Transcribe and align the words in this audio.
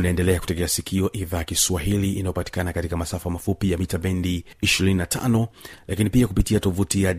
unaendelea 0.00 0.40
kutegea 0.40 0.68
sikio 0.68 1.12
idhaa 1.12 1.44
kiswahili 1.44 2.12
inayopatikana 2.12 2.72
katika 2.72 2.96
masafa 2.96 3.30
mafupi 3.30 3.70
ya 3.70 3.78
mita 3.78 3.98
bendi 3.98 4.44
25 4.62 5.46
lakini 5.88 6.10
pia 6.10 6.26
kupitia 6.26 6.60
tovuti 6.60 7.02
ya 7.02 7.16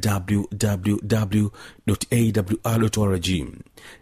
wwwawrrg 2.66 3.28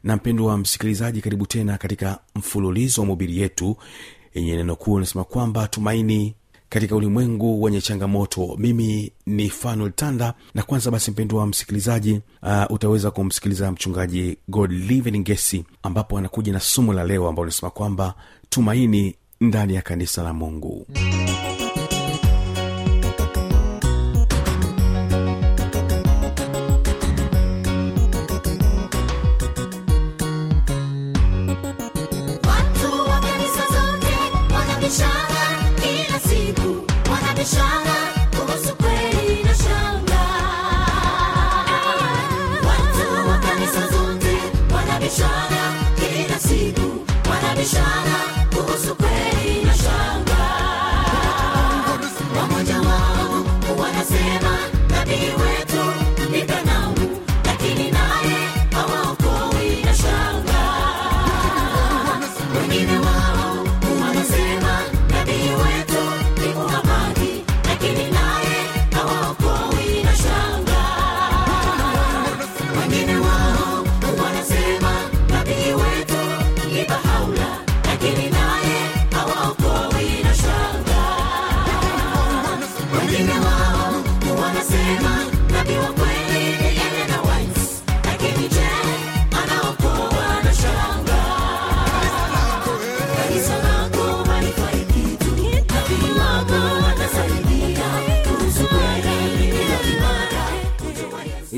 na 0.04 0.16
mpendo 0.16 0.46
wa 0.46 0.58
msikilizaji 0.58 1.22
karibu 1.22 1.46
tena 1.46 1.78
katika 1.78 2.20
mfululizo 2.36 3.02
wa 3.02 3.08
mobili 3.08 3.42
yetu 3.42 3.78
yenye 4.34 4.56
neno 4.56 4.76
kuu 4.76 4.94
unasema 4.94 5.24
kwamba 5.24 5.68
tumaini 5.68 6.36
katika 6.70 6.96
ulimwengu 6.96 7.64
wenye 7.64 7.82
changamoto. 7.82 8.56
Mimi 8.60 9.12
ni 9.26 9.50
fanuel 9.50 9.92
tanda 9.92 10.34
na 10.54 10.64
kwanza 10.64 10.92
basi 10.92 11.12
mpendwa 11.12 11.48
msikilizaji 11.48 12.22
uh, 12.44 12.64
utaweza 12.72 13.12
kumsikiliza 13.12 13.72
mchungaji 13.72 14.38
god 14.48 14.72
living 14.72 15.20
gesi 15.24 15.66
ambapo 15.84 16.18
anakuja 16.18 16.54
na 16.54 16.60
somo 16.60 16.94
la 16.94 17.04
leo 17.04 17.28
ambao 17.28 17.46
linasema 17.46 17.70
kwamba 17.70 18.14
tumaini 18.50 19.16
ndani 19.42 19.76
ya 19.76 19.82
kanisa 19.82 20.24
la 20.24 20.34
mungu. 20.34 20.88
Watu 20.90 21.39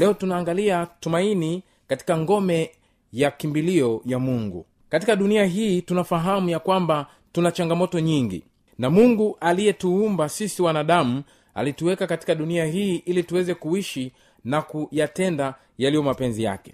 leo 0.02 0.14
tunaangalia 0.14 0.88
tumaini 1.00 1.64
katika 1.88 2.18
ngome 2.18 2.72
ya 3.14 3.32
kimbilio 3.32 4.02
ya 4.06 4.20
mungu. 4.20 4.66
Katika 4.90 5.16
dunia 5.16 5.46
hii 5.46 5.82
tunafahamu 5.82 6.50
ya 6.50 6.60
kwamba 6.60 7.08
tuna 7.32 7.52
changamoto 7.52 8.00
nyingi 8.00 8.44
na 8.78 8.90
mungu 8.90 9.38
aliyetuumba 9.42 10.30
sisi 10.30 10.62
wanadamu 10.62 11.24
alituweka 11.54 12.08
katika 12.08 12.36
dunia 12.36 12.66
hii 12.66 12.96
ili 12.96 13.24
tuweze 13.24 13.54
kuishi 13.54 14.12
na 14.44 14.62
kuyatenda 14.62 15.56
yaliyo 15.78 16.04
mapenzi 16.04 16.44
yake. 16.44 16.74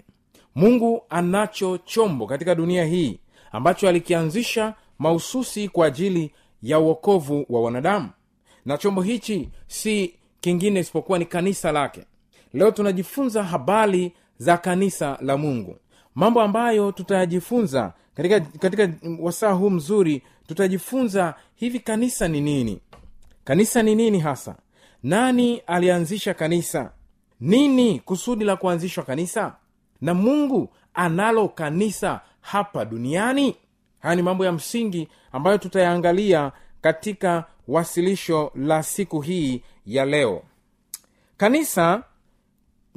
Mungu 0.54 1.02
anacho 1.10 1.78
chombo 1.78 2.26
katika 2.26 2.54
dunia 2.54 2.84
hii 2.84 3.18
ambacho 3.52 3.88
alikianzisha 3.88 4.74
mahususi 4.98 5.68
kwa 5.68 5.86
ajili 5.86 6.30
ya 6.62 6.78
uokovu 6.78 7.46
wa 7.48 7.60
wanadamu. 7.62 8.08
Na 8.64 8.78
chombo 8.78 9.02
hichi 9.02 9.48
si 9.66 10.14
kingine 10.40 10.80
isipokuwa 10.80 11.18
ni 11.18 11.24
kanisa 11.24 11.72
lake 11.72 12.04
leo 12.58 12.70
tunajifunza 12.70 13.44
habari 13.44 14.12
za 14.38 14.56
kanisa 14.56 15.18
la 15.20 15.36
mungu. 15.36 15.76
Mambo 16.14 16.42
ambayo 16.42 16.92
tutayajifunza 16.92 17.92
katika, 18.14 18.40
katika 18.40 18.88
wasaa 19.20 19.52
huu 19.52 19.70
mzuri 19.70 20.22
tutajifunza 20.46 21.34
hivi 21.54 21.80
kanisa 21.80 22.28
ni 22.28 22.40
nini? 22.40 22.80
Kanisa 23.44 23.82
ni 23.82 23.94
nini 23.94 24.20
hasa? 24.20 24.56
Nani 25.02 25.58
alianzisha 25.58 26.34
kanisa? 26.34 26.92
Nini 27.40 28.00
kusudi 28.00 28.44
la 28.44 28.56
kuanzishwa 28.56 29.04
kanisa? 29.04 29.56
Na 30.00 30.14
mungu 30.14 30.68
analo 30.94 31.48
kanisa 31.48 32.20
hapa 32.40 32.84
duniani? 32.84 33.56
Haya 34.00 34.14
ni 34.16 34.22
mambo 34.22 34.44
ya 34.44 34.52
msingi 34.52 35.08
ambayo 35.32 35.58
tutayaangalia 35.58 36.52
katika 36.80 37.44
wasilisho 37.68 38.52
la 38.54 38.82
siku 38.82 39.20
hii 39.20 39.62
ya 39.86 40.04
leo. 40.04 40.42
Kanisa 41.36 42.02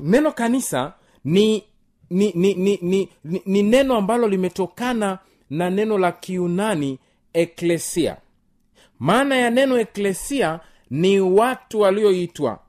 neno 0.01 0.31
kanisa 0.31 0.93
ni 1.25 1.63
ni 2.09 2.31
ni, 2.35 2.53
ni, 2.53 2.79
ni, 2.81 3.09
ni, 3.23 3.41
ni 3.45 3.63
neno 3.63 3.95
ambalo 3.97 4.27
limetokana 4.27 5.19
na 5.49 5.69
neno 5.69 5.97
la 5.97 6.11
kiunani 6.11 6.99
eklesia 7.33 8.17
maana 8.99 9.35
ya 9.37 9.49
neno 9.49 9.79
eklesia 9.79 10.59
ni 10.89 11.19
watu 11.19 11.79
walioitwa. 11.79 12.59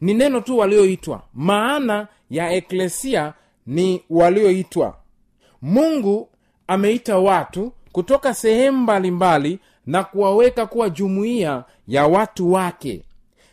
Ni 0.00 0.14
neno 0.14 0.40
tu 0.40 0.58
walioitwa. 0.58 1.22
Maana 1.34 2.08
ya 2.30 2.52
eklesia 2.52 3.34
ni 3.66 4.02
walioitwa. 4.10 4.96
Mungu 5.62 6.28
ameita 6.66 7.18
watu 7.18 7.72
kutoka 7.92 8.34
sehemu 8.34 8.78
mbalimbali 8.78 9.58
na 9.86 10.04
kuwaweka 10.04 10.66
kuwa 10.66 10.90
jumuiya 10.90 11.64
ya 11.88 12.06
watu 12.06 12.52
wake. 12.52 13.02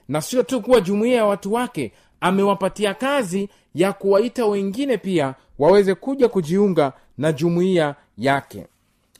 Na 0.08 0.22
sio 0.22 0.44
tu 0.44 0.62
kuwa 0.62 0.82
jumuiya 0.82 1.16
ya 1.18 1.26
watu 1.26 1.54
wake 1.54 1.92
amewapatia 2.24 2.94
kazi 2.94 3.50
ya 3.76 3.94
kuwaita 3.94 4.46
wengine 4.46 4.98
pia 4.98 5.36
waweze 5.60 5.96
kuja 5.96 6.28
kujiunga 6.28 6.94
na 7.18 7.32
jumuiya 7.32 7.96
yake. 8.18 8.68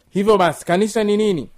Hivyo 0.10 0.38
basi 0.38 0.66
kanisa 0.66 1.04
ni 1.04 1.18
nini? 1.18 1.50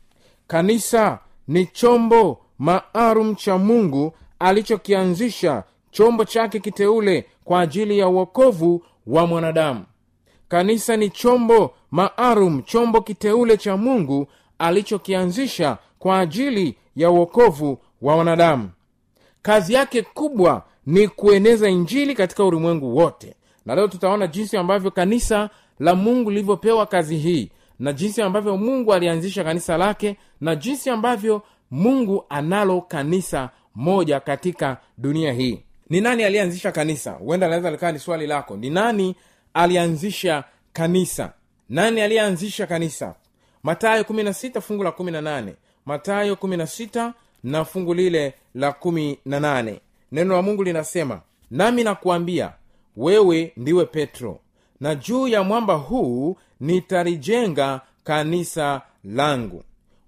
Kanisa 0.47 1.19
ni 1.47 1.65
chombo 1.65 2.39
maalum 2.59 3.35
cha 3.35 3.57
mungu 3.57 4.13
alichokianzisha 4.39 5.63
chombo 5.91 6.25
chake 6.25 6.59
kiteule 6.59 7.25
kwa 7.43 7.61
ajili 7.61 7.99
ya 7.99 8.07
uokovu 8.07 8.83
wa 9.07 9.27
mwanadamu. 9.27 9.85
Kanisa 10.47 10.97
ni 10.97 11.09
chombo 11.09 11.73
maalum 11.91 12.61
chombo 12.63 13.01
kiteule 13.01 13.57
cha 13.57 13.77
mungu 13.77 14.27
alichokianzisha 14.59 15.77
kwa 15.99 16.19
ajili 16.19 16.75
ya 16.95 17.09
uokovu 17.11 17.77
wa 18.01 18.15
wanadamu 18.15 18.69
kazi 19.45 19.73
yake 19.73 20.01
kubwa 20.01 20.63
ni 20.85 21.07
kueneza 21.07 21.69
injili 21.69 22.15
katika 22.15 22.43
ulimwengu 22.45 22.95
wote. 22.97 23.35
Na 23.65 23.75
leo 23.75 23.87
tutaona 23.87 24.27
jinsi 24.27 24.57
ambavyo 24.57 24.91
kanisa 24.91 25.49
la 25.79 25.95
mungu 25.95 26.29
lilivyopewa 26.29 26.85
kazi 26.85 27.17
hii 27.17 27.51
na 27.79 27.93
jinsi 27.93 28.21
ambavyo 28.21 28.57
mungu 28.57 28.93
alianzisha 28.93 29.43
kanisa 29.43 29.77
lake 29.77 30.15
na 30.41 30.55
jinsi 30.55 30.89
ambavyo 30.89 31.41
mungu 31.71 32.25
analo 32.29 32.81
kanisa 32.81 33.49
moja 33.75 34.19
katika 34.19 34.77
dunia 34.97 35.33
hii. 35.33 35.61
Ni 35.89 36.01
nani 36.01 36.23
aliyeanzisha 36.23 36.71
kanisa? 36.71 37.11
Huenda 37.11 37.47
naweza 37.47 37.71
likawa 37.71 37.91
ni 37.91 37.99
swali 37.99 38.27
lako. 38.27 38.57
Ni 38.57 38.69
nani 38.69 39.15
alianzisha 39.53 40.43
kanisa? 40.73 41.33
Nani 41.69 42.01
aliyeanzisha 42.01 42.67
kanisa? 42.67 43.15
Matayo 43.63 44.03
16 44.03 44.61
fungu 44.61 44.83
la 44.83 44.89
18 44.89 45.53
matayo 45.85 46.33
16 46.33 47.11
na 47.43 47.65
fungu 47.65 47.93
lile 47.93 48.33
la 48.55 48.69
18 48.69 49.75
neno 50.15 50.35
la 50.35 50.41
mungu 50.41 50.63
linasema 50.63 51.21
nami 51.51 51.83
nakuambia 51.83 52.51
wewe 52.97 53.53
ndiwe 53.57 53.85
petro 53.85 54.39
na 54.79 54.95
juu 54.95 55.27
ya 55.27 55.43
mwamba 55.43 55.73
huu 55.73 56.37
nitalijenga 56.59 57.81
kanisa 58.03 58.81
langu 59.03 59.63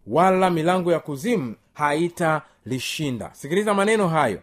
wala 0.07 0.49
milango 0.49 0.91
ya 0.91 0.99
kuzimu 0.99 1.55
haitalishinda. 1.73 3.29
Sikiliza 3.33 3.73
maneno 3.73 4.07
hayo. 4.07 4.41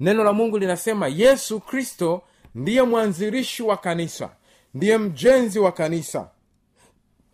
Neno 0.00 0.24
la 0.24 0.32
mungu 0.32 0.58
linasema 0.58 1.08
yesu 1.08 1.60
kristo 1.60 2.22
ndiye 2.54 2.82
mwanzilishi 2.82 3.62
wa 3.62 3.76
kanisa 3.76 4.30
ndiye 4.74 4.98
mjenzi 4.98 5.58
wa 5.58 5.72
kanisa. 5.72 6.28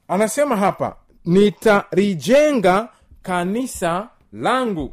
Anasema 0.09 0.57
hapa 0.57 0.97
nitalijenga 1.25 2.89
kanisa 3.23 4.09
langu. 4.33 4.93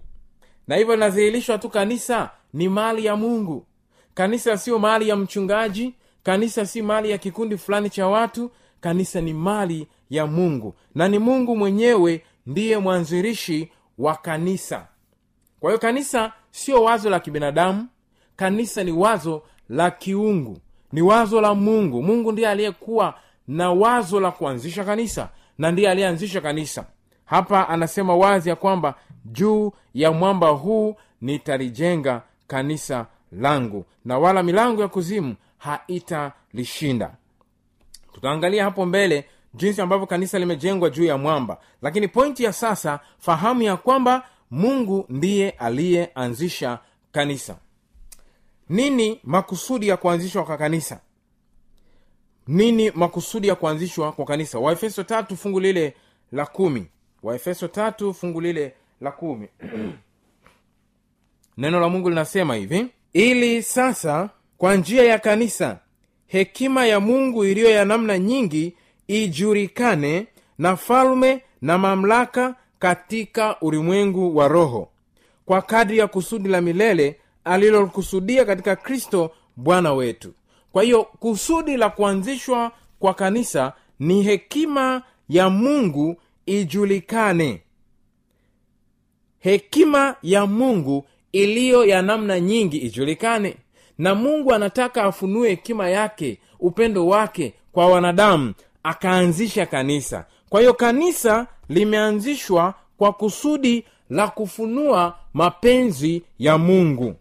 Na 0.68 0.75
hivyo 0.75 0.94
linadhihirishwa 0.94 1.57
tu 1.57 1.69
kanisa 1.69 2.30
ni 2.54 2.70
mali 2.70 3.06
ya 3.06 3.16
mungu. 3.16 3.66
Kanisa 4.14 4.58
sio 4.58 4.80
mali 4.80 5.10
ya 5.10 5.16
mchungaji 5.16 5.94
kanisa 6.24 6.66
si 6.66 6.82
mali 6.82 7.10
ya 7.12 7.18
kikundi 7.18 7.58
fulani 7.58 7.90
cha 7.90 8.08
watu 8.08 8.52
kanisa 8.82 9.22
ni 9.22 9.34
mali 9.34 9.88
ya 10.10 10.28
mungu. 10.28 10.76
Na 10.96 11.08
ni 11.08 11.20
mungu 11.20 11.56
mwenyewe 11.58 12.24
ndiye 12.46 12.78
mwanzirishi 12.78 13.72
wa 13.98 14.16
kanisa. 14.16 14.88
Kwa 15.60 15.70
hiyo 15.72 15.80
kanisa 15.80 16.34
sio 16.52 16.84
wazo 16.84 17.10
la 17.10 17.20
kibinadamu 17.20 17.88
kanisa 18.36 18.84
ni 18.84 18.92
wazo 18.92 19.44
la 19.70 19.92
kiungu 19.92 20.58
ni 20.92 21.02
wazo 21.02 21.42
la 21.42 21.56
mungu. 21.56 22.04
Mungu 22.04 22.32
ndiye 22.32 22.50
aliyekuwa 22.50 23.14
na 23.48 23.72
wazo 23.72 24.20
la 24.20 24.32
kuanzisha 24.32 24.84
kanisa 24.84 25.30
na 25.58 25.72
ndiye 25.72 25.90
aliyeanzisha 25.90 26.42
kanisa. 26.42 26.86
Hapa 27.26 27.70
anasema 27.70 28.16
wazi 28.16 28.50
ya 28.50 28.56
kwamba 28.56 28.96
juu 29.26 29.72
ya 29.94 30.12
mwamba 30.12 30.50
huu 30.50 30.96
nitalijenga 31.22 32.22
kanisa 32.48 33.07
langu 33.31 33.86
na 34.06 34.19
wala 34.19 34.44
milango 34.44 34.81
ya 34.81 34.88
kuzimu 34.88 35.36
haitalishinda. 35.57 37.16
Tutaangalia 38.13 38.63
hapo 38.63 38.86
mbele 38.86 39.25
jinsi 39.54 39.81
ambavyo 39.81 40.07
kanisa 40.07 40.40
limejengwa 40.40 40.90
juu 40.90 41.04
ya 41.06 41.18
mwamba. 41.18 41.57
Lakini 41.81 42.07
pointi 42.07 42.44
ya 42.44 42.54
sasa 42.54 43.00
fahamu 43.19 43.62
ya 43.62 43.78
kwamba 43.78 44.25
mungu 44.51 45.06
ndiye 45.10 45.50
aliyeanzisha 45.50 46.80
kanisa. 47.12 47.56
Nini 48.69 49.19
makusudi 49.24 49.88
ya 49.88 49.98
kuanzishwa 49.98 50.44
kwa 50.44 50.57
kanisa? 50.57 51.00
Nini 52.48 52.92
makusudi 52.92 53.48
ya 53.48 53.56
kuanzishwa 53.56 54.12
kwa 54.12 54.25
kanisa? 54.25 54.60
Waefeso 54.60 55.04
tatu 55.04 55.38
fungu 55.38 55.60
lile 55.60 55.94
la 56.31 56.45
kumi. 56.45 56.88
Waefeso 57.24 57.68
tatu 57.68 58.13
fungu 58.13 58.42
lile 58.42 58.74
la 59.01 59.12
kumi 59.12 59.48
neno 61.58 61.80
la 61.80 61.90
mungu 61.90 62.10
linasema 62.10 62.56
hivi 62.56 62.88
ili 63.14 63.64
sasa 63.64 64.30
kwa 64.58 64.76
njia 64.76 65.04
ya 65.04 65.20
kanisa 65.20 65.80
hekima 66.28 66.86
ya 66.86 67.00
mungu 67.00 67.46
iliyo 67.46 67.70
ya 67.70 67.86
namna 67.86 68.20
nyingi 68.20 68.76
ijulikane 69.08 70.28
na 70.58 70.76
falme 70.76 71.42
na 71.62 71.78
mamlaka 71.78 72.56
katika 72.80 73.60
ulimwengu 73.62 74.38
wa 74.38 74.48
roho. 74.48 74.90
Kwa 75.46 75.62
kadri 75.62 75.98
ya 75.98 76.08
kusudi 76.08 76.50
la 76.50 76.62
milele 76.62 77.20
alilokusudia 77.44 78.46
katika 78.46 78.76
kristo 78.76 79.32
bwana 79.56 79.94
wetu. 79.94 80.34
Kwa 80.72 80.84
hiyo 80.84 81.04
kusudi 81.04 81.78
la 81.78 81.90
kuanzishwa 81.90 82.72
kwa 83.00 83.14
kanisa 83.14 83.74
ni 84.00 84.24
hekima 84.24 85.04
ya 85.30 85.50
mungu 85.50 86.16
ijulikane. 86.46 87.62
Hekima 89.40 90.16
ya 90.24 90.46
mungu 90.46 91.06
iliyo 91.33 91.85
ya 91.85 92.01
namna 92.01 92.39
nyingi 92.39 92.77
ijulikane 92.77 93.56
na 93.97 94.15
mungu 94.15 94.53
anataka 94.53 95.03
afunue 95.03 95.50
hekima 95.50 95.89
yake 95.89 96.38
upendo 96.59 97.07
wake 97.07 97.53
kwa 97.71 97.88
wanadamu 97.88 98.53
akaanzisha 98.83 99.65
kanisa. 99.65 100.25
Kwa 100.50 100.59
hiyo 100.59 100.74
kanisa 100.74 101.47
limeanzishwa 101.69 102.74
kwa 102.97 103.13
kusudi 103.13 103.85
la 104.09 104.27
kufunua 104.27 105.18
mapenzi 105.33 106.24
ya 106.39 106.57
mungu. 106.57 107.15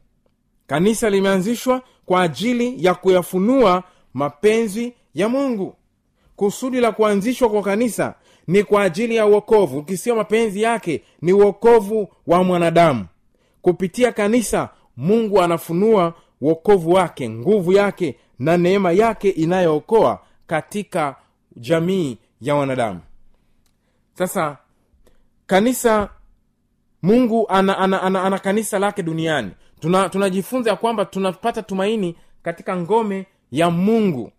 Kanisa 0.67 1.11
limeanzishwa 1.11 1.83
kwa 2.07 2.23
ajili 2.23 2.85
ya 2.85 2.95
kuyafunua 2.95 3.83
mapenzi 4.15 4.93
ya 5.15 5.29
mungu. 5.29 5.75
Kusudi 6.37 6.81
la 6.81 6.93
kuanzishwa 6.93 7.49
kwa 7.51 7.63
kanisa 7.63 8.15
ni 8.47 8.65
kwa 8.65 8.83
ajili 8.83 9.17
ya 9.17 9.27
uokovu 9.27 9.79
ukisiwa 9.79 10.17
mapenzi 10.17 10.63
yake 10.63 11.03
ni 11.23 11.33
uokovu 11.33 12.09
wa 12.27 12.45
mwanadamu 12.45 13.07
kupitia 13.63 14.13
kanisa 14.13 14.69
mungu 14.97 15.43
anafunua 15.43 16.15
uokovu 16.41 16.91
wake 16.93 17.29
nguvu 17.31 17.73
yake 17.73 18.17
na 18.39 18.57
neema 18.57 18.93
yake 18.93 19.29
inayookoa 19.31 20.21
katika 20.47 21.17
jamii 21.57 22.19
ya 22.41 22.55
wanadamu. 22.55 23.01
Sasa 24.15 24.57
kanisa 25.47 26.09
mungu 27.03 27.47
ana, 27.49 27.79
ana, 27.79 28.03
ana, 28.03 28.23
ana 28.23 28.39
kanisa 28.39 28.79
lake 28.79 29.03
duniani. 29.03 29.51
Tuna- 29.81 30.09
tunajifunza 30.09 30.71
ya 30.71 30.77
kwamba 30.77 31.05
tunapata 31.05 31.63
tumaini 31.63 32.17
katika 32.43 32.77
ngome 32.77 33.27
ya 33.51 33.71
mungu. 33.71 34.33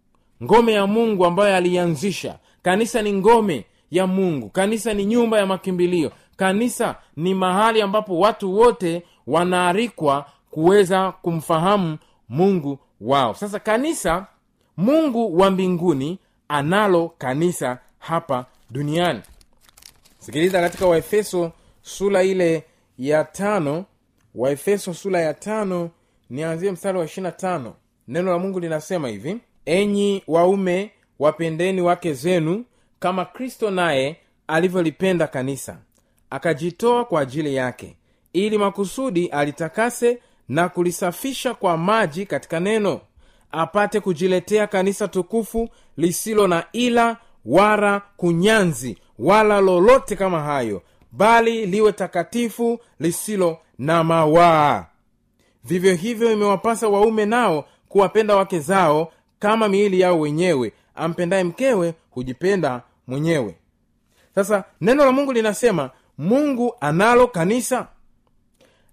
Ngome 0.44 0.74
ya 0.74 0.88
mungu 0.88 1.26
ambayo 1.26 1.56
aliianzisha 1.56 2.40
kanisa 2.62 3.02
ni 3.02 3.14
ngome 3.14 3.66
ya 3.92 4.08
mungu. 4.08 4.50
Kanisa 4.50 4.94
ni 4.94 5.06
nyumba 5.06 5.40
ya 5.40 5.46
makimbilio. 5.46 6.12
Kanisa 6.38 6.96
ni 7.16 7.34
mahali 7.34 7.82
ambapo 7.82 8.20
watu 8.20 8.56
wote 8.58 9.04
wanaalikwa 9.28 10.26
kuweza 10.52 11.12
kumfahamu 11.12 11.98
mungu 12.30 12.80
wao. 13.02 13.34
Sasa 13.34 13.60
kanisa 13.60 14.26
mungu 14.78 15.38
wa 15.40 15.52
mbinguni 15.52 16.20
analo 16.48 17.10
kanisa 17.18 17.78
hapa 18.00 18.46
duniani. 18.70 19.22
Sikiliza 20.20 20.62
katika 20.62 20.88
waefeso 20.88 21.52
sura 21.82 22.24
ile 22.24 22.64
ya 23.00 23.24
tano. 23.24 23.86
Waefeso 24.36 24.94
sura 24.94 25.22
ya 25.22 25.34
tano 25.34 25.90
nianzie 26.30 26.72
mstari 26.72 26.98
wa 26.98 27.06
ishirina 27.06 27.32
tano. 27.32 27.74
Neno 28.08 28.32
la 28.32 28.40
mungu 28.40 28.60
linasema 28.60 29.08
hivi 29.08 29.38
enyi 29.66 30.24
waume 30.28 30.92
wapendeni 31.20 31.82
wake 31.82 32.14
zenu 32.14 32.66
kama 33.00 33.26
kristo 33.26 33.72
naye 33.72 34.18
alivyolipenda 34.48 35.28
kanisa 35.28 35.78
akajitoa 36.30 37.06
kwa 37.06 37.22
ajili 37.22 37.56
yake 37.56 37.96
ili 38.34 38.58
makusudi 38.58 39.28
alitakase 39.28 40.20
na 40.50 40.70
kulisafisha 40.70 41.54
kwa 41.54 41.78
maji 41.78 42.26
katika 42.26 42.60
neno 42.60 43.02
apate 43.52 44.00
kujiletea 44.00 44.68
kanisa 44.68 45.08
tukufu 45.08 45.70
lisilo 45.98 46.48
na 46.48 46.66
ila 46.72 47.18
wala 47.46 48.02
kunyanzi 48.18 48.98
wala 49.20 49.62
lolote 49.62 50.16
kama 50.16 50.42
hayo 50.42 50.82
bali 51.12 51.66
liwe 51.66 51.92
takatifu 51.92 52.80
lisilo 53.00 53.58
na 53.80 54.04
mawaa. 54.04 54.86
Vivyo 55.64 55.96
hivyo 55.96 56.32
imewapasa 56.34 56.88
waume 56.90 57.26
nao 57.26 57.66
kuwapenda 57.90 58.36
wake 58.36 58.60
zao 58.60 59.12
kama 59.40 59.68
miili 59.70 60.00
yao 60.00 60.20
wenyewe. 60.20 60.74
Ampendaye 60.96 61.44
mkewe 61.44 61.94
hujipenda 62.10 62.82
mwenyewe. 63.08 63.56
Sasa 64.36 64.64
neno 64.82 65.06
la 65.06 65.12
mungu 65.12 65.34
linasema 65.34 65.90
mungu 66.18 66.76
analo 66.82 67.28
kanisa 67.28 67.88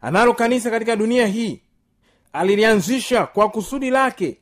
analo 0.01 0.35
kanisa 0.35 0.71
katika 0.71 0.97
dunia 0.97 1.27
hii. 1.27 1.61
Alilianzisha 2.33 3.27
kwa 3.27 3.49
kusudi 3.49 3.91
lake. 3.91 4.37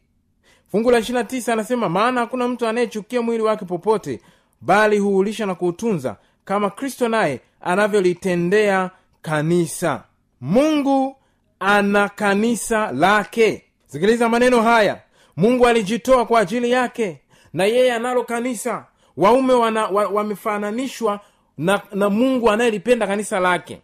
Fungu 0.71 0.91
la 0.91 1.01
29 1.01 1.53
anasema 1.53 1.89
maana 1.89 2.21
hakuna 2.21 2.49
mtu 2.49 2.67
anayechukia 2.67 3.23
mwili 3.23 3.43
wake 3.43 3.65
popote 3.65 4.21
bali 4.61 4.99
huulisha 4.99 5.47
na 5.47 5.55
kuutunza 5.55 6.17
kama 6.45 6.71
kristo 6.71 7.09
naye 7.09 7.41
anavyolitendea 7.61 8.91
kanisa. 9.23 10.05
Mungu 10.41 11.17
ana 11.61 12.09
kanisa 12.09 12.93
lake. 12.93 13.65
Sikiliza 13.87 14.29
maneno 14.29 14.63
haya. 14.63 15.01
Mungu 15.37 15.67
alijitoa 15.67 16.27
kwa 16.27 16.41
ajili 16.41 16.71
yake 16.71 17.21
na 17.53 17.65
yeye 17.65 17.93
analo 17.93 18.25
kanisa. 18.25 18.87
Waume 19.17 19.53
wana, 19.55 19.87
wa, 19.87 20.09
wamefananishwa 20.09 21.21
na, 21.59 21.81
na 21.93 22.11
mungu 22.11 22.51
anayelipenda 22.51 23.07
kanisa 23.07 23.41
lake 23.41 23.81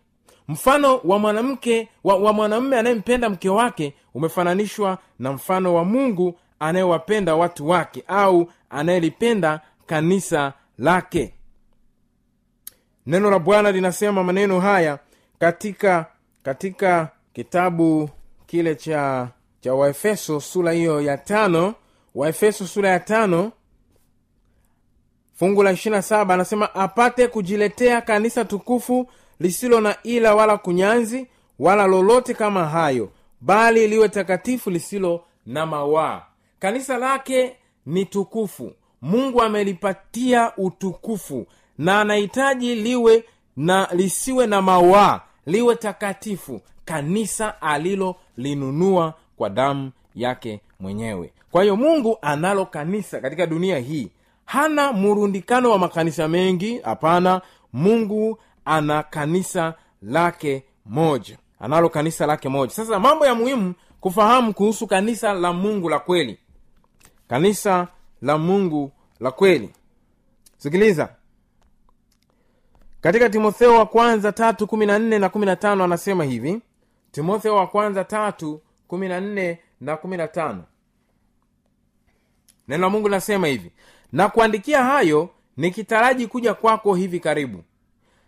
mfano 0.48 1.00
wa 1.04 1.18
mwanamke 1.18 1.88
wa, 2.04 2.16
wa 2.16 2.32
mwanamume 2.32 2.78
anayempenda 2.78 3.28
mke 3.30 3.48
wake 3.48 3.94
umefananishwa 4.14 4.98
na 5.18 5.32
mfano 5.32 5.74
wa 5.74 5.84
mungu 5.84 6.38
anayewapenda 6.60 7.34
watu 7.34 7.68
wake 7.68 8.04
au 8.06 8.52
anayelipenda 8.70 9.60
kanisa 9.86 10.52
lake. 10.78 11.34
Neno 13.06 13.30
la 13.30 13.38
bwana 13.38 13.72
linasema 13.72 14.24
maneno 14.24 14.60
haya 14.60 14.98
katika 15.38 16.06
katika 16.42 17.08
kitabu 17.32 18.10
kile 18.46 18.74
cha 18.74 19.28
cha 19.60 19.74
waefeso 19.74 20.40
sura 20.40 20.72
hiyo 20.72 21.00
ya 21.00 21.18
tano. 21.18 21.74
Waefeso 22.14 22.66
sura 22.66 22.88
ya 22.88 23.00
tano 23.00 23.52
fungu 25.34 25.62
la 25.62 25.72
ishirina 25.72 26.02
saba 26.02 26.34
anasema 26.34 26.74
apate 26.74 27.28
kujiletea 27.28 28.00
kanisa 28.00 28.44
tukufu 28.44 29.08
lisilo 29.40 29.80
na 29.80 29.96
ila 30.02 30.34
wala 30.34 30.56
kunyanzi 30.56 31.26
wala 31.58 31.86
lolote 31.86 32.34
kama 32.34 32.66
hayo 32.68 33.08
bali 33.40 33.88
liwe 33.88 34.08
takatifu 34.08 34.70
lisilo 34.70 35.24
na 35.46 35.66
mawaa. 35.66 36.22
Kanisa 36.58 36.98
lake 36.98 37.56
ni 37.86 38.04
tukufu. 38.04 38.72
Mungu 39.02 39.42
amelipatia 39.42 40.56
utukufu 40.56 41.46
na 41.78 42.00
anahitaji 42.00 42.74
liwe 42.74 43.24
na 43.56 43.88
lisiwe 43.92 44.46
na 44.46 44.62
mawaa 44.62 45.20
liwe 45.46 45.76
takatifu 45.76 46.60
kanisa 46.84 47.62
alilolinunua 47.62 49.14
kwa 49.36 49.50
damu 49.50 49.90
yake 50.14 50.60
mwenyewe. 50.80 51.32
Kwa 51.50 51.62
hiyo 51.62 51.76
mungu 51.76 52.18
analo 52.22 52.66
kanisa 52.66 53.20
katika 53.20 53.46
dunia 53.46 53.78
hii. 53.78 54.08
Hana 54.44 54.92
murundikano 54.92 55.70
wa 55.70 55.78
makanisa 55.78 56.28
mengi 56.28 56.78
hapana. 56.78 57.40
Mungu 57.72 58.38
ana 58.64 59.02
kanisa 59.02 59.74
lake 60.02 60.64
moja. 60.86 61.38
Analo 61.60 61.88
kanisa 61.88 62.26
lake 62.26 62.48
moja. 62.48 62.72
Sasa 62.72 63.00
mambo 63.00 63.26
ya 63.26 63.34
muhimu 63.34 63.74
kufahamu 64.00 64.54
kuhusu 64.54 64.86
kanisa 64.86 65.32
la 65.32 65.52
mungu 65.52 65.88
la 65.88 65.98
kweli. 65.98 66.38
Kanisa 67.28 67.88
la 68.22 68.38
mungu 68.38 68.92
la 69.20 69.30
kweli. 69.30 69.70
Sikiliza. 70.56 71.08
Katika 73.00 73.30
timotheo 73.30 73.74
wa 73.78 73.86
kwanza 73.86 74.32
tatu 74.32 74.66
kumi 74.66 74.86
na 74.86 74.98
nne 74.98 75.18
na 75.18 75.28
kumi 75.28 75.46
na 75.46 75.56
tano 75.56 75.84
anasema 75.84 76.24
hivi. 76.24 76.60
Timotheo 77.12 77.56
wa 77.56 77.66
kwanza 77.66 78.04
tatu 78.04 78.60
kumi 78.88 79.08
na 79.08 79.20
nne 79.20 79.58
na 79.80 79.96
kumi 79.96 80.16
na 80.16 80.28
tano. 80.28 80.64
Neno 82.68 82.82
la 82.82 82.90
mungu 82.90 83.08
linasema 83.08 83.46
hivi. 83.46 83.72
Na 84.12 84.28
kuandikia 84.28 84.84
hayo 84.84 85.28
nikitaraji 85.56 86.26
kuja 86.26 86.54
kwako 86.54 86.94
hivi 86.94 87.20
karibu 87.20 87.64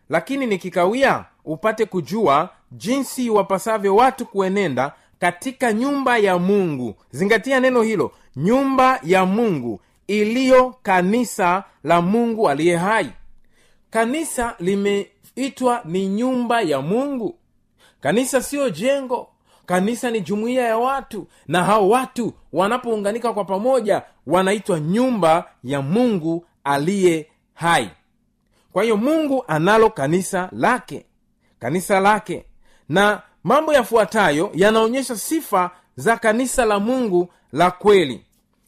lakini 0.09 0.47
nikikawia 0.47 1.25
upate 1.45 1.87
kujua 1.87 2.49
jinsi 2.73 3.31
wapasavyo 3.31 3.97
watu 3.97 4.27
kuenenda 4.27 4.93
katika 5.19 5.73
nyumba 5.73 6.19
ya 6.19 6.39
mungu. 6.39 6.95
Zingatia 7.11 7.61
neno 7.61 7.83
hilo 7.83 8.13
nyumba 8.37 9.01
ya 9.03 9.25
mungu 9.27 9.81
iliyo 10.07 10.75
kanisa 10.83 11.65
la 11.85 12.03
mungu 12.03 12.49
aliye 12.49 12.77
hai. 12.77 13.11
Kanisa 13.91 14.55
limeitwa 14.59 15.81
ni 15.85 16.09
nyumba 16.09 16.61
ya 16.61 16.81
mungu. 16.81 17.35
Kanisa 18.01 18.43
siyo 18.43 18.71
jengo. 18.71 19.29
Kanisa 19.67 20.11
ni 20.11 20.21
jumuiya 20.21 20.67
ya 20.67 20.79
watu 20.79 21.27
na 21.49 21.65
hao 21.65 21.89
watu 21.89 22.33
wanapounganika 22.53 23.33
kwa 23.33 23.45
pamoja 23.45 24.03
wanaitwa 24.27 24.81
nyumba 24.81 25.45
ya 25.65 25.83
mungu 25.83 26.47
aliye 26.65 27.27
hai 27.55 27.91
kwa 28.77 28.83
hiyo 28.83 28.97
mungu 28.97 29.45
analo 29.49 29.91
kanisa 29.91 30.49
lake 30.53 31.07
kanisa 31.59 32.01
lake. 32.01 32.45
Na 32.89 33.23
mambo 33.45 33.73
yafuatayo 33.73 34.51
yanaonyesha 34.55 35.17
sifa 35.17 35.71
za 35.97 36.17
kanisa 36.17 36.65
la 36.65 36.79
mungu 36.81 37.29
la 37.53 37.71
kweli. 37.71 38.21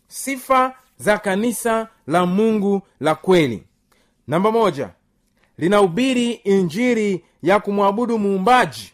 Sifa 0.06 0.74
za 0.98 1.18
kanisa 1.18 1.88
la 2.06 2.26
mungu 2.26 2.82
la 3.00 3.14
kweli. 3.14 3.62
Namba 4.26 4.52
moja 4.52 4.90
linahubiri 5.58 6.32
injiri 6.32 7.24
ya 7.42 7.60
kumwabudu 7.60 8.18
muumbaji. 8.18 8.92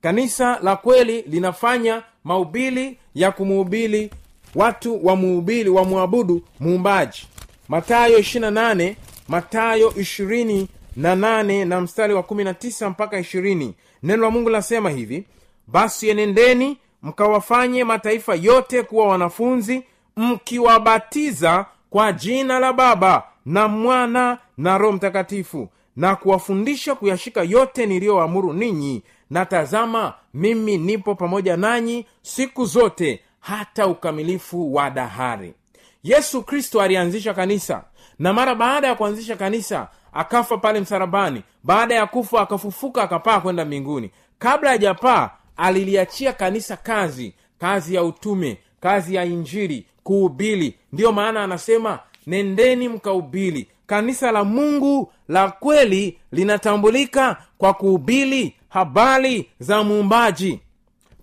Kanisa 0.00 0.58
la 0.62 0.76
kweli 0.76 1.22
linafanya 1.22 2.02
maubili 2.24 2.98
ya 3.14 3.32
kumuubili 3.32 4.10
watu 4.54 5.06
wamuhubiri 5.06 5.70
wamwabudu 5.70 6.42
muumbaji. 6.60 7.26
Matayo 7.68 8.18
28 8.18 8.94
matayo 9.32 9.88
28 9.90 11.64
na 11.64 11.80
mstari 11.80 12.14
wa 12.14 12.22
19 12.22 12.88
mpaka 12.90 13.20
20 13.20 13.72
neno 14.02 14.22
la 14.22 14.30
mungu 14.30 14.48
linasema 14.48 14.90
hivi 14.90 15.24
basi 15.66 16.08
enendeni 16.08 16.78
mkawafanye 17.02 17.84
mataifa 17.84 18.34
yote 18.34 18.82
kuwa 18.82 19.08
wanafunzi 19.08 19.82
mkiwabatiza 20.16 21.66
kwa 21.90 22.12
jina 22.12 22.58
la 22.58 22.72
baba 22.72 23.22
na 23.46 23.68
mwana 23.68 24.38
na 24.58 24.78
roho 24.78 24.92
mtakatifu 24.92 25.68
na 25.96 26.16
kuwafundisha 26.16 26.94
kuyashika 26.94 27.42
yote 27.42 27.86
niliyoamuru 27.86 28.52
ninyi. 28.52 29.02
Na 29.30 29.46
tazama 29.46 30.14
mimi 30.34 30.78
nipo 30.78 31.14
pamoja 31.14 31.56
nanyi 31.56 32.06
siku 32.22 32.64
zote 32.64 33.20
hata 33.40 33.86
ukamilifu 33.86 34.74
wa 34.74 34.90
dahari. 34.90 35.54
Yesu 36.02 36.42
kristo 36.42 36.80
alianzisha 36.82 37.34
kanisa 37.34 37.84
na 38.22 38.32
mara 38.32 38.54
baada 38.54 38.86
ya 38.88 38.94
kuanzisha 38.94 39.36
kanisa 39.36 39.88
akafa 40.12 40.58
pale 40.58 40.80
msarabani 40.80 41.42
baada 41.64 41.94
ya 41.94 42.06
kufa 42.06 42.40
akafufuka 42.40 43.02
akapaa 43.02 43.40
kwenda 43.40 43.64
mbinguni. 43.64 44.10
Kabla 44.38 44.70
hajapaa 44.70 45.30
aliliachia 45.56 46.32
kanisa 46.32 46.76
kazi 46.76 47.34
kazi 47.58 47.94
ya 47.94 48.04
utume 48.04 48.58
kazi 48.80 49.14
ya 49.14 49.24
injili 49.24 49.86
kuubili 50.02 50.74
ndiyo 50.92 51.12
maana 51.12 51.44
anasema 51.44 51.98
nendeni 52.26 52.88
mkaubili 52.88 53.68
kanisa 53.86 54.32
la 54.32 54.44
mungu 54.44 55.12
la 55.28 55.50
kweli 55.50 56.18
linatambulika 56.32 57.36
kwa 57.58 57.74
kuubili 57.74 58.54
habari 58.68 59.50
za 59.60 59.82
muumbaji. 59.84 60.60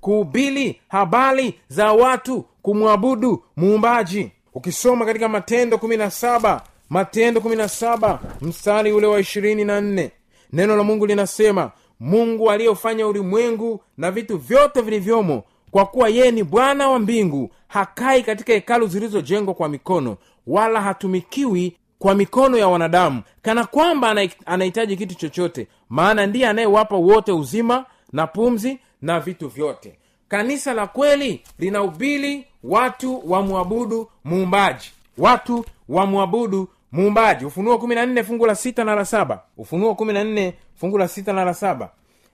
Kuubili 0.01 0.81
habari 0.87 1.59
za 1.67 1.91
watu 1.93 2.45
kumwabudu 2.61 3.43
muumbaji. 3.57 4.31
Ukisoma 4.53 5.05
katika 5.05 5.29
matendo 5.29 5.77
17 5.77 6.59
matendo 6.89 7.41
17 7.41 8.17
mstari 8.41 8.91
ule 8.91 9.07
wa 9.07 9.19
24 9.19 10.09
neno 10.53 10.75
la 10.77 10.83
mungu 10.83 11.05
linasema 11.05 11.71
mungu 11.99 12.51
aliyofanya 12.51 13.07
ulimwengu 13.07 13.81
na 13.97 14.11
vitu 14.11 14.37
vyote 14.37 14.81
vilivyomo 14.81 15.43
kwa 15.71 15.85
kuwa 15.85 16.09
yeye 16.09 16.31
ni 16.31 16.43
bwana 16.43 16.89
wa 16.89 16.99
mbingu 16.99 17.49
hakai 17.67 18.23
katika 18.23 18.53
hekalu 18.53 18.87
zilizojengwa 18.87 19.53
kwa 19.53 19.69
mikono 19.69 20.17
wala 20.47 20.81
hatumikiwi 20.81 21.77
kwa 21.99 22.15
mikono 22.15 22.57
ya 22.57 22.67
wanadamu 22.67 23.21
kana 23.41 23.65
kwamba 23.65 24.15
anahitaji 24.45 24.97
kitu 24.97 25.15
chochote 25.15 25.67
maana 25.89 26.25
ndiye 26.25 26.47
anayewapa 26.47 26.95
wote 26.95 27.31
uzima 27.31 27.85
na 28.13 28.27
pumzi 28.27 28.79
na 29.01 29.19
vitu 29.19 29.47
vyote. 29.47 29.99
Kanisa 30.27 30.73
la 30.73 30.87
kweli 30.87 31.41
linahubiri 31.59 32.45
watu 32.63 33.31
wamwabudu 33.31 34.09
muumbaji. 34.23 34.91
Watu 35.17 35.65
wamwabudu 35.89 36.67
muumbaji 36.91 37.45
ufunuo 37.45 37.75
14 37.75 38.23
fungu 38.23 38.45
la 38.45 38.55
sita 38.55 38.83
na 38.83 38.95
la 38.95 39.05
saba. 39.05 39.43
Ufunuo 39.57 39.91
14 39.91 40.53
fungu 40.75 40.97
la 40.97 41.07
sita 41.07 41.33
na 41.33 41.45
la 41.45 41.53
saba. 41.53 41.89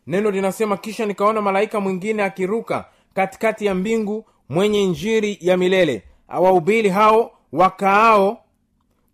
Neno 0.07 0.31
linasema 0.31 0.77
kisha 0.77 1.05
nikaona 1.05 1.41
malaika 1.41 1.79
mwingine 1.79 2.23
akiruka 2.23 2.85
katikati 3.15 3.65
ya 3.65 3.75
mbingu 3.75 4.25
mwenye 4.49 4.83
injiri 4.83 5.37
ya 5.41 5.57
milele. 5.57 6.03
Awahubiri 6.27 6.89
hao 6.89 7.31
wakaao 7.51 8.37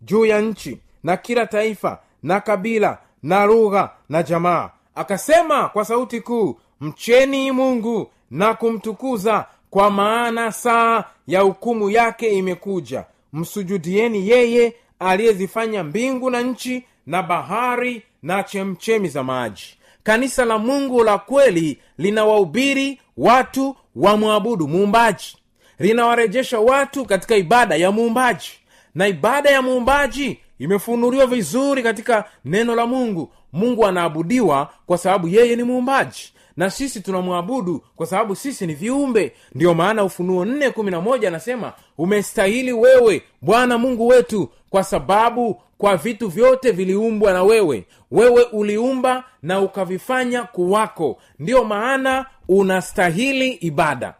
juu 0.02 0.24
ya 0.26 0.40
nchi 0.40 0.78
na 1.04 1.16
kila 1.16 1.46
taifa 1.46 1.98
na 2.22 2.40
kabila 2.40 2.98
na 3.22 3.46
lugha 3.46 3.90
na 4.08 4.22
jamaa. 4.22 4.70
Akasema 4.94 5.68
kwa 5.68 5.84
sauti 5.84 6.20
kuu 6.20 6.56
mcheni 6.80 7.52
mungu 7.52 8.10
na 8.30 8.54
kumtukuza 8.54 9.46
kwa 9.70 9.90
maana 9.90 10.52
saa 10.52 11.04
ya 11.26 11.40
hukumu 11.40 11.90
yake 11.90 12.28
imekuja. 12.30 13.04
Msujudieni 13.32 14.28
yeye 14.28 14.74
aliyezifanya 15.04 15.84
mbingu 15.84 16.30
na 16.30 16.40
nchi 16.40 16.84
na 17.06 17.22
bahari 17.22 18.02
na 18.22 18.42
chemchemi 18.42 19.08
za 19.08 19.22
maji. 19.24 19.64
Kanisa 20.02 20.44
la 20.44 20.58
mungu 20.58 21.04
la 21.04 21.18
kweli 21.18 21.78
linawahubiri 21.98 23.00
watu 23.16 23.76
wamwabudu 23.96 24.68
muumbaji. 24.68 25.36
Linawarejesha 25.78 26.60
watu 26.60 27.04
katika 27.04 27.36
ibada 27.36 27.74
ya 27.76 27.92
muumbaji. 27.92 28.50
Na 28.94 29.08
ibada 29.08 29.50
ya 29.50 29.62
muumbaji 29.62 30.38
imefunuliwa 30.58 31.26
vizuri 31.26 31.82
katika 31.82 32.24
neno 32.44 32.74
la 32.74 32.86
mungu. 32.86 33.32
Mungu 33.52 33.86
anaabudiwa 33.86 34.70
kwa 34.86 34.98
sababu 34.98 35.28
yeye 35.28 35.56
ni 35.56 35.62
muumbaji 35.62 36.32
na 36.56 36.70
sisi 36.70 37.00
tunamwabudu 37.00 37.84
kwa 37.96 38.06
sababu 38.06 38.36
sisi 38.36 38.66
ni 38.66 38.74
viumbe. 38.74 39.32
Ndiyo 39.54 39.74
maana 39.74 40.04
ufunuo 40.04 40.44
411 40.44 41.26
anasema 41.26 41.72
umestahili 41.98 42.72
wewe 42.72 43.22
bwana 43.42 43.78
mungu 43.78 44.06
wetu 44.08 44.48
kwa 44.70 44.84
sababu 44.84 45.60
kwa 45.78 45.96
vitu 45.96 46.28
vyote 46.28 46.70
viliumbwa 46.70 47.32
na 47.32 47.42
wewe. 47.42 47.86
Wewe 48.10 48.42
uliumba 48.42 49.24
na 49.42 49.60
ukavifanya 49.60 50.42
kuwako. 50.42 51.18
Ndiyo 51.38 51.64
maana 51.64 52.26
unastahili 52.48 53.50
ibada. 53.52 54.14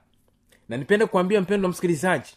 Na 0.68 0.76
nipende 0.76 1.06
kuambia 1.06 1.40
mpendo 1.40 1.68
msikilizaji 1.68 2.34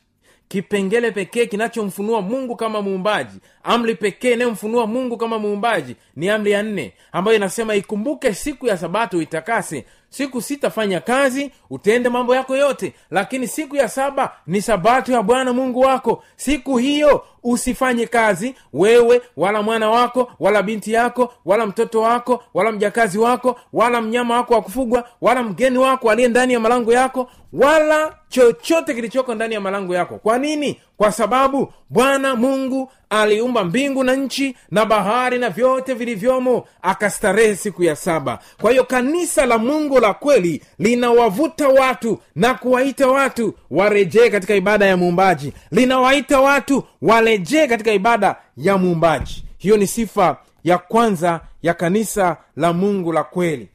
kipengele 0.48 1.12
pekee 1.12 1.46
kinachomfunua 1.46 2.22
mungu 2.22 2.56
kama 2.56 2.82
muumbaji 2.82 3.38
amri 3.64 3.96
pekee 3.96 4.34
inayomfunua 4.34 4.88
mungu 4.88 5.18
kama 5.18 5.40
muumbaji 5.40 5.96
ni 6.16 6.30
amri 6.30 6.52
ya 6.52 6.64
nne 6.64 6.94
ambayo 7.12 7.38
inasema 7.38 7.76
ikumbuke 7.76 8.34
siku 8.34 8.68
ya 8.68 8.78
sabato 8.78 9.22
itakase 9.22 9.86
siku 10.18 10.42
sitafanya 10.42 11.00
kazi 11.02 11.52
utende 11.70 12.10
mambo 12.10 12.36
yako 12.36 12.56
yote 12.58 12.94
lakini 13.12 13.48
siku 13.48 13.76
ya 13.76 13.90
saba 13.90 14.32
ni 14.48 14.62
sabato 14.62 15.12
ya 15.12 15.22
bwana 15.22 15.54
mungu 15.54 15.80
wako. 15.80 16.24
Siku 16.36 16.78
hiyo 16.78 17.26
usifanye 17.44 18.08
kazi 18.08 18.56
wewe 18.74 19.22
wala 19.38 19.62
mwana 19.62 19.90
wako 19.90 20.32
wala 20.40 20.64
binti 20.64 20.94
yako 20.94 21.34
wala 21.46 21.66
mtoto 21.66 22.02
wako 22.02 22.44
wala 22.54 22.72
mjakazi 22.72 23.18
wako 23.18 23.60
wala 23.74 24.02
mnyama 24.02 24.36
wako 24.36 24.54
wa 24.54 24.62
kufugwa 24.62 25.10
wala 25.22 25.44
mgeni 25.44 25.78
wako 25.78 26.12
aliye 26.12 26.28
ndani 26.28 26.54
ya 26.54 26.60
malango 26.60 26.94
yako 26.94 27.30
wala 27.54 28.16
chochote 28.30 28.94
kilichoko 28.94 29.36
ndani 29.36 29.54
ya 29.54 29.62
malango 29.62 29.96
yako. 29.96 30.18
Kwa 30.18 30.38
nini 30.38 30.80
kwa 30.98 31.12
sababu 31.12 31.74
bwana 31.90 32.36
mungu 32.36 32.92
aliumba 33.10 33.64
mbingu 33.64 34.04
na 34.04 34.16
nchi 34.16 34.56
na 34.72 34.86
bahari 34.86 35.38
na 35.40 35.50
vyote 35.50 35.94
vilivyomo 35.94 36.68
akastarehe 36.82 37.56
siku 37.56 37.84
ya 37.84 37.96
saba. 37.96 38.40
Kwa 38.62 38.72
hiyo 38.72 38.84
kanisa 38.84 39.46
la 39.46 39.58
mungu 39.58 40.00
la 40.00 40.14
kweli 40.14 40.62
linawavuta 40.80 41.68
watu 41.68 42.20
na 42.36 42.54
kuwaita 42.54 43.08
watu 43.08 43.54
warejee 43.72 44.30
katika 44.30 44.56
ibada 44.56 44.86
ya 44.86 44.98
muumbaji. 44.98 45.54
Linawaita 45.72 46.40
watu 46.42 46.84
warejee 47.02 47.68
katika 47.68 47.92
ibada 47.94 48.36
ya 48.58 48.78
muumbaji. 48.78 49.44
Hiyo 49.58 49.78
ni 49.78 49.88
sifa 49.88 50.38
ya 50.64 50.78
kwanza 50.78 51.42
ya 51.62 51.74
kanisa 51.74 52.38
la 52.56 52.74
mungu 52.74 53.12
la 53.12 53.24
kweli. 53.24 53.70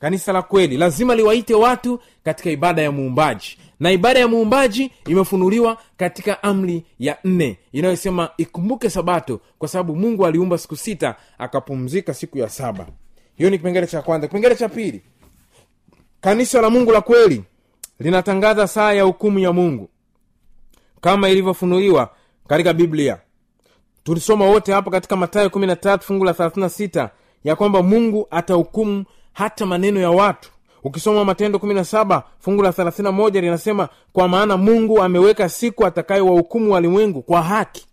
Kanisa 0.00 0.32
la 0.32 0.42
kweli. 0.42 0.76
Lazima 0.76 1.14
liwaite 1.14 1.54
watu 1.54 2.00
katika 2.24 2.50
ibada 2.50 2.82
ya 2.82 2.92
muumbaji 2.92 3.58
na 3.80 3.90
ibada 3.90 4.20
ya 4.20 4.28
muumbaji 4.28 4.90
imefunuliwa 5.06 5.78
katika 5.96 6.42
amri 6.42 6.84
ya 6.98 7.18
nne 7.24 7.58
inayosema 7.72 8.30
ikumbuke 8.36 8.90
sabato 8.90 9.40
kwa 9.58 9.68
sababu 9.68 9.96
mungu 9.96 10.26
aliumba 10.26 10.58
siku 10.58 10.76
sita 10.76 11.14
akapumzika 11.38 12.14
siku 12.14 12.38
ya 12.38 12.48
saba. 12.48 12.86
Hiyo 13.36 13.50
ni 13.50 13.58
kipengele 13.58 13.86
cha 13.86 14.02
kwanza. 14.02 14.26
Kipengele 14.26 14.54
cha 14.56 14.68
pili 14.68 15.02
kanisa 16.20 16.60
la 16.60 16.70
mungu 16.70 16.92
la 16.92 17.00
kweli 17.00 17.44
linatangaza 17.98 18.66
saa 18.68 18.92
ya 18.92 19.02
hukumu 19.02 19.38
ya 19.38 19.52
mungu. 19.52 19.88
Kama 21.00 21.28
ilivyofunuliwa 21.28 22.10
katika 22.48 22.72
biblia. 22.72 23.18
Tulisoma 24.04 24.44
wote 24.44 24.72
hapo 24.72 24.90
katika 24.90 25.16
matayo 25.16 25.48
13 25.48 25.98
fungu 25.98 26.24
la 26.24 26.32
36 26.32 27.08
ya 27.44 27.56
kwamba 27.56 27.82
mungu 27.82 28.26
atahukumu 28.30 29.04
hata 29.32 29.66
maneno 29.66 30.00
ya 30.00 30.10
watu 30.10 30.50
ukisoma 30.84 31.24
matendo 31.24 31.58
17 31.58 32.22
fungu 32.38 32.62
la 32.62 32.70
31 32.70 33.40
linasema 33.40 33.88
kwa 34.12 34.28
maana 34.28 34.56
mungu 34.56 35.02
ameweka 35.02 35.48
siku 35.48 35.86
atakayowahukumu 35.86 36.72
walimwengu 36.72 37.22
kwa 37.22 37.42
haki 37.42 37.86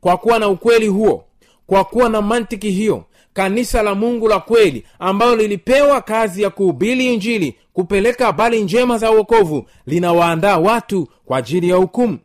kwa 0.00 0.16
kuwa 0.16 0.38
na 0.38 0.48
ukweli 0.48 0.88
huo 0.88 1.24
kwa 1.66 1.84
kuwa 1.84 2.08
na 2.08 2.22
mantiki 2.22 2.70
hiyo 2.70 3.04
kanisa 3.32 3.82
la 3.82 3.94
mungu 3.94 4.28
la 4.28 4.40
kweli 4.40 4.84
ambalo 4.98 5.36
lilipewa 5.36 6.00
kazi 6.00 6.42
ya 6.42 6.50
kuhubiri 6.50 7.14
injili 7.14 7.56
kupeleka 7.72 8.26
habari 8.26 8.62
njema 8.62 8.98
za 8.98 9.10
uokovu 9.10 9.66
linawaandaa 9.86 10.58
watu 10.58 11.08
kwa 11.24 11.38
ajili 11.38 11.68
ya 11.68 11.76
hukumu. 11.76 12.18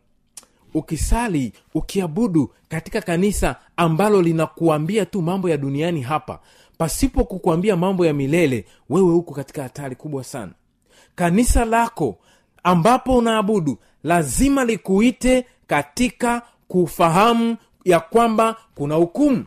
Ukisali 0.73 1.53
ukiabudu 1.73 2.49
katika 2.69 3.01
kanisa 3.01 3.55
ambalo 3.77 4.21
linakuambia 4.21 5.05
tu 5.05 5.21
mambo 5.21 5.49
ya 5.49 5.57
duniani 5.57 6.01
hapa 6.01 6.39
pasipo 6.77 7.23
kukuambia 7.23 7.75
mambo 7.77 8.05
ya 8.05 8.13
milele 8.13 8.65
wewe 8.89 9.11
huko 9.11 9.33
katika 9.33 9.63
hatari 9.63 9.95
kubwa 9.95 10.23
sana. 10.23 10.51
Kanisa 11.15 11.65
lako 11.65 12.17
ambapo 12.63 13.17
unaabudu 13.17 13.77
lazima 14.03 14.65
likuite 14.65 15.45
katika 15.67 16.41
kufahamu 16.67 17.57
ya 17.85 17.99
kwamba 17.99 18.55
kuna 18.75 18.95
hukumu. 18.95 19.45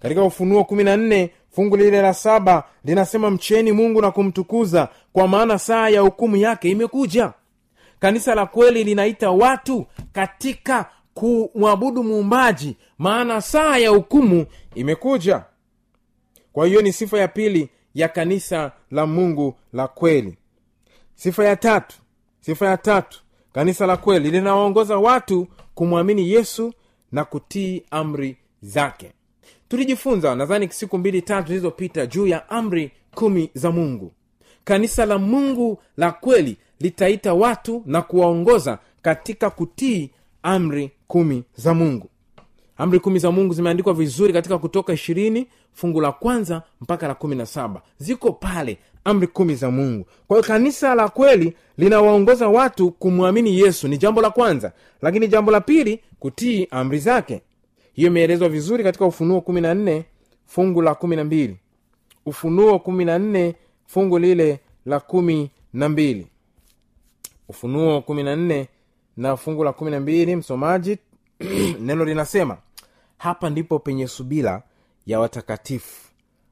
Katika 0.00 0.22
ufunuo 0.22 0.60
14 0.62 1.28
fungu 1.50 1.76
lile 1.76 2.02
la 2.02 2.14
saba 2.14 2.64
linasema 2.84 3.30
mcheni 3.30 3.72
mungu 3.72 4.00
na 4.02 4.10
kumtukuza 4.10 4.88
kwa 5.12 5.28
maana 5.28 5.58
saa 5.58 5.88
ya 5.88 6.00
hukumu 6.00 6.36
yake 6.36 6.70
imekuja. 6.70 7.32
Kanisa 8.00 8.34
la 8.34 8.46
kweli 8.46 8.84
linaita 8.84 9.30
watu 9.30 9.86
katika 10.12 10.86
kumwabudu 11.14 12.04
muumbaji 12.04 12.76
maana 12.98 13.40
saa 13.40 13.76
ya 13.78 13.90
hukumu 13.90 14.46
imekuja 14.74 15.42
kwa 16.54 16.66
hiyo 16.66 16.82
ni 16.82 16.92
sifa 16.92 17.18
ya 17.18 17.28
pili 17.28 17.68
ya 17.94 18.08
kanisa 18.08 18.72
la 18.90 19.06
mungu 19.06 19.54
la 19.72 19.88
kweli. 19.88 20.36
Sifa 21.14 21.44
ya 21.44 21.56
tatu 21.56 21.96
sifa 22.40 22.66
ya 22.66 22.76
tatu 22.76 23.22
kanisa 23.52 23.86
la 23.86 23.96
kweli 23.96 24.30
linawaongoza 24.30 24.98
watu 24.98 25.46
kumwamini 25.74 26.30
yesu 26.30 26.72
na 27.12 27.24
kutii 27.24 27.82
amri 27.90 28.36
zake. 28.62 29.12
Tulijifunza 29.68 30.34
nadhani 30.34 30.68
siku 30.72 30.98
mbili 30.98 31.22
tatu 31.22 31.48
zilizopita 31.48 32.06
juu 32.06 32.26
ya 32.26 32.48
amri 32.50 32.90
kumi 33.14 33.50
za 33.54 33.70
mungu. 33.72 34.12
Kanisa 34.64 35.06
la 35.06 35.18
mungu 35.18 35.78
la 35.96 36.12
kweli 36.12 36.56
litaita 36.80 37.34
watu 37.34 37.82
na 37.86 38.02
kuwaongoza 38.02 38.78
katika 39.02 39.50
kutii 39.50 40.10
amri 40.42 40.90
kumi 41.06 41.44
za 41.56 41.74
mungu. 41.74 42.08
Amri 42.76 43.00
kumi 43.00 43.18
za 43.18 43.30
mungu 43.30 43.54
zimeandikwa 43.54 43.94
vizuri 43.94 44.32
katika 44.32 44.58
kutoka 44.58 44.92
ishirini 44.92 45.46
fungu 45.74 46.00
la 46.00 46.12
kwanza 46.12 46.62
mpaka 46.80 47.08
la 47.08 47.14
kumi 47.14 47.36
na 47.36 47.46
saba. 47.46 47.82
Ziko 47.98 48.32
pale 48.32 48.78
amri 49.04 49.26
kumi 49.26 49.54
za 49.54 49.70
mungu. 49.70 50.06
Kwa 50.28 50.36
hiyo 50.36 50.46
kanisa 50.48 50.94
la 50.94 51.08
kweli 51.08 51.56
linawaongoza 51.78 52.48
watu 52.48 52.90
kumwamini 52.90 53.58
yesu. 53.60 53.88
Ni 53.88 53.98
jambo 53.98 54.20
la 54.22 54.30
kwanza. 54.30 54.72
Lakini 55.02 55.28
jambo 55.28 55.50
la 55.52 55.60
pili 55.60 56.00
kutii 56.18 56.68
amri 56.70 56.98
zake. 56.98 57.42
Hiyo 57.92 58.08
imeelezwa 58.08 58.48
vizuri 58.48 58.84
katika 58.84 59.06
ufunuo 59.06 59.40
kumi 59.40 59.60
na 59.60 59.74
nne 59.74 60.04
fungu 60.46 60.82
la 60.82 60.94
kumi 60.94 61.16
na 61.16 61.24
mbili. 61.24 61.56
Ufunuo 62.26 62.78
kumi 62.78 63.04
na 63.04 63.18
nne 63.18 63.54
fungu 63.86 64.18
lile 64.18 64.60
la 64.86 65.00
kumi 65.00 65.50
na 65.72 65.88
mbili. 65.88 66.26
Ufunuo 67.48 68.00
kumi 68.02 68.22
na 68.22 68.36
nne 68.36 68.68
na 69.16 69.36
fungu 69.36 69.64
la 69.64 69.72
kumi 69.72 69.90
na 69.90 70.00
mbili 70.00 70.36
msomaji 70.36 70.98
neno 71.80 72.04
linasema 72.04 72.56
hapa 73.18 73.50
ndipo 73.50 73.78
penye 73.78 74.08
subira 74.08 74.62
ya 75.06 75.20
watakatifu. 75.20 76.08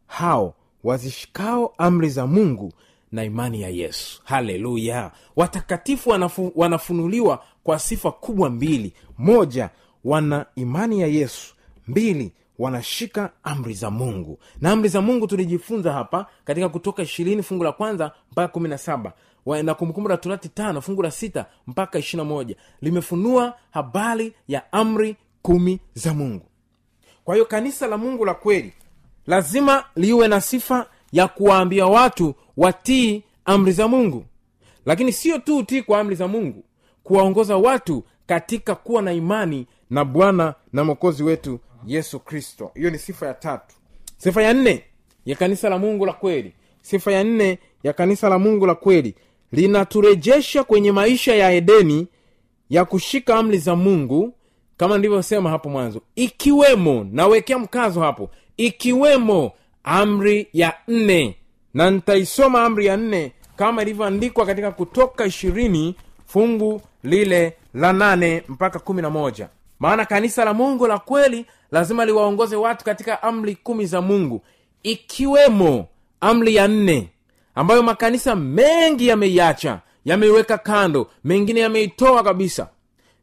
Hao 0.06 0.54
wazishikao 0.84 1.74
amri 1.78 2.08
za 2.08 2.26
mungu 2.26 2.72
na 3.12 3.24
imani 3.24 3.62
ya 3.62 3.68
yesu. 3.68 4.20
Haleluya! 4.24 5.10
Watakatifu 5.36 6.10
wanafu, 6.10 6.52
wanafunuliwa 6.56 7.44
kwa 7.64 7.78
sifa 7.78 8.12
kubwa 8.12 8.50
mbili. 8.50 8.92
Moja 9.18 9.70
wana 10.04 10.46
imani 10.56 11.00
ya 11.00 11.06
yesu. 11.06 11.54
Mbili 11.88 12.32
wanashika 12.58 13.30
amri 13.42 13.74
za 13.74 13.90
mungu. 13.90 14.38
Na 14.60 14.70
amri 14.72 14.88
za 14.88 15.00
mungu 15.00 15.26
tulijifunza 15.26 15.92
hapa 15.92 16.26
katika 16.44 16.68
kutoka 16.68 17.02
ishirini 17.02 17.42
fungu 17.42 17.64
la 17.64 17.72
kwanza 17.72 18.12
mpaka 18.32 18.48
kumi 18.48 18.68
na 18.68 18.78
saba. 18.78 19.12
Na 19.62 19.74
kumbukumbu 19.74 20.08
la 20.08 20.16
torati 20.16 20.48
tano 20.48 20.80
fungu 20.80 21.02
la 21.02 21.10
sita 21.10 21.46
mpaka 21.66 21.98
ishirina 21.98 22.24
moja. 22.24 22.56
Limefunua 22.80 23.54
habari 23.70 24.32
ya 24.48 24.72
amri 24.72 25.16
kumi 25.42 25.80
za 25.94 26.14
mungu 26.14 26.46
kwa 27.24 27.34
hiyo 27.34 27.44
kanisa 27.46 27.86
la 27.86 27.96
mungu 27.98 28.24
la 28.24 28.34
kweli 28.34 28.72
lazima 29.26 29.84
liwe 29.96 30.28
na 30.28 30.40
sifa 30.40 30.86
ya 31.12 31.28
kuwaambia 31.28 31.86
watu 31.86 32.34
watii 32.56 33.22
amri 33.44 33.72
za 33.72 33.88
mungu. 33.88 34.24
Lakini 34.86 35.12
sio 35.12 35.38
tu 35.38 35.56
utii 35.56 35.82
kwa 35.82 36.00
amri 36.00 36.14
za 36.16 36.28
mungu 36.28 36.64
kuwaongoza 37.02 37.56
watu 37.56 38.04
katika 38.26 38.74
kuwa 38.74 39.02
na 39.02 39.12
imani 39.12 39.66
na 39.90 40.04
bwana 40.04 40.54
na 40.72 40.84
mwokozi 40.84 41.22
wetu 41.22 41.60
yesu 41.86 42.20
kristo. 42.20 42.70
Hiyo 42.74 42.90
ni 42.90 42.98
sifa 42.98 43.26
ya 43.26 43.34
tatu. 43.34 43.74
Sifa 44.16 44.42
ya 44.42 44.54
nne 44.54 44.84
ya 45.26 45.36
kanisa 45.36 45.68
la 45.68 45.78
mungu 45.78 46.06
la 46.06 46.12
kweli. 46.12 46.52
Sifa 46.82 47.12
ya 47.12 47.24
nne 47.24 47.58
ya 47.82 47.92
kanisa 47.92 48.28
la 48.28 48.38
mungu 48.38 48.66
la 48.66 48.74
kweli 48.74 49.14
linaturejesha 49.52 50.64
kwenye 50.64 50.92
maisha 50.92 51.34
ya 51.34 51.52
edeni 51.52 52.06
ya 52.70 52.84
kushika 52.84 53.36
amri 53.36 53.58
za 53.58 53.76
mungu 53.76 54.34
kama 54.76 54.96
nilivyosema 54.96 55.50
hapo 55.50 55.68
mwanzo 55.68 56.00
ikiwemo 56.16 57.06
nawekea 57.12 57.58
mkazo 57.58 58.00
hapo 58.00 58.30
ikiwemo 58.56 59.52
amri 59.84 60.48
ya 60.52 60.74
nne 60.88 61.36
na 61.74 61.90
nitaisoma 61.90 62.62
amri 62.64 62.86
ya 62.86 62.96
nne 62.96 63.32
kama 63.56 63.82
ilivyoandikwa 63.82 64.46
katika 64.46 64.70
kutoka 64.70 65.26
ishirini 65.26 65.94
fungu 66.26 66.80
lile 67.02 67.56
la 67.74 67.92
nane 67.92 68.42
mpaka 68.48 68.78
kumi 68.78 69.02
na 69.02 69.10
moja. 69.10 69.48
Maana 69.78 70.04
kanisa 70.04 70.44
la 70.44 70.54
mungu 70.54 70.86
la 70.86 70.98
kweli 70.98 71.46
lazima 71.70 72.04
liwaongoze 72.04 72.56
watu 72.56 72.84
katika 72.84 73.22
amri 73.22 73.54
kumi 73.56 73.86
za 73.86 74.00
mungu 74.00 74.42
ikiwemo 74.82 75.86
amri 76.20 76.54
ya 76.54 76.68
nne 76.68 77.08
ambayo 77.54 77.82
makanisa 77.82 78.36
mengi 78.36 79.08
yameiacha 79.08 79.80
yameiweka 80.04 80.58
kando 80.58 81.10
mengine 81.24 81.60
yameitoa 81.60 82.22
kabisa 82.22 82.68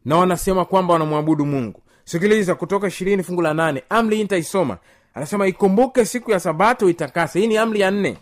na 0.04 0.16
wanasema 0.16 0.64
kwamba 0.64 0.92
wanamwabudu 0.92 1.46
mungu. 1.46 1.82
Sikiliza 2.04 2.54
kutoka 2.54 2.86
ishirini 2.88 3.22
fungu 3.22 3.42
la 3.42 3.54
nane 3.54 3.82
amri 3.88 4.16
hii 4.16 4.22
nitaisoma. 4.22 4.76
Anasema 5.14 5.46
ikumbuke 5.46 6.04
siku 6.04 6.30
ya 6.30 6.40
sabato 6.40 6.88
itakase 6.90 7.40
hii 7.40 7.46
ni 7.46 7.56
amri 7.56 7.80
ya 7.80 7.90
nne. 7.90 8.16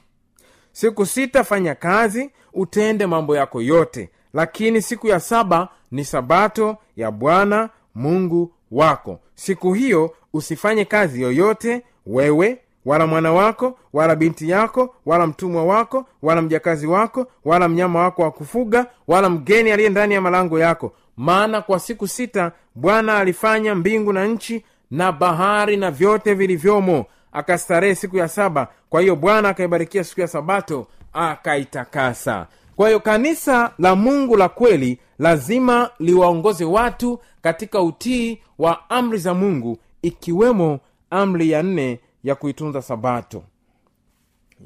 Siku 0.73 1.07
sita 1.07 1.45
fanya 1.45 1.75
kazi 1.75 2.31
utende 2.53 3.07
mambo 3.07 3.37
yako 3.37 3.63
yote 3.63 4.11
lakini 4.35 4.83
siku 4.83 5.07
ya 5.07 5.21
saba 5.21 5.69
ni 5.91 6.05
sabato 6.05 6.77
ya 6.97 7.11
bwana 7.11 7.71
mungu 7.95 8.53
wako. 8.71 9.21
Siku 9.35 9.73
hiyo 9.73 10.15
usifanye 10.33 10.85
kazi 10.85 11.23
yoyote 11.23 11.83
wewe 12.07 12.59
wala 12.85 13.07
mwana 13.07 13.33
wako 13.33 13.79
wala 13.93 14.17
binti 14.17 14.51
yako 14.51 14.95
wala 15.07 15.27
mtumwa 15.27 15.65
wako 15.65 16.07
wala 16.23 16.43
mjakazi 16.43 16.87
wako 16.87 17.27
wala 17.45 17.69
mnyama 17.69 18.01
wako 18.03 18.23
wa 18.23 18.31
kufuga 18.31 18.87
wala 19.07 19.31
mgeni 19.31 19.71
aliye 19.73 19.89
ndani 19.89 20.15
ya 20.15 20.21
malango 20.21 20.59
yako 20.59 20.93
maana 21.19 21.61
kwa 21.63 21.79
siku 21.81 22.09
sita 22.09 22.53
bwana 22.75 23.19
alifanya 23.19 23.75
mbingu 23.75 24.13
na 24.13 24.27
nchi 24.27 24.65
na 24.91 25.13
bahari 25.13 25.77
na 25.77 25.91
vyote 25.91 26.35
vilivyomo 26.35 27.07
akastarehe 27.33 27.95
siku 27.95 28.17
ya 28.17 28.29
saba. 28.29 28.69
Kwa 28.91 29.01
hiyo 29.01 29.17
bwana 29.17 29.49
akaibarikia 29.49 30.05
siku 30.05 30.21
ya 30.21 30.29
sabato 30.29 30.87
akaitakasa. 31.13 32.47
Kwa 32.77 32.87
hiyo 32.89 33.01
kanisa 33.01 33.73
la 33.79 33.97
mungu 33.97 34.37
la 34.37 34.49
kweli 34.49 34.99
lazima 35.19 35.91
liwaongoze 35.99 36.65
watu 36.65 37.21
katika 37.43 37.83
utii 37.83 38.43
wa 38.59 38.91
amri 38.91 39.19
za 39.19 39.35
mungu 39.35 39.79
ikiwemo 40.03 40.81
amri 41.11 41.51
ya 41.51 41.63
nne 41.63 42.01
ya 42.25 42.35
kuitunza 42.35 42.83
sabato. 42.83 43.43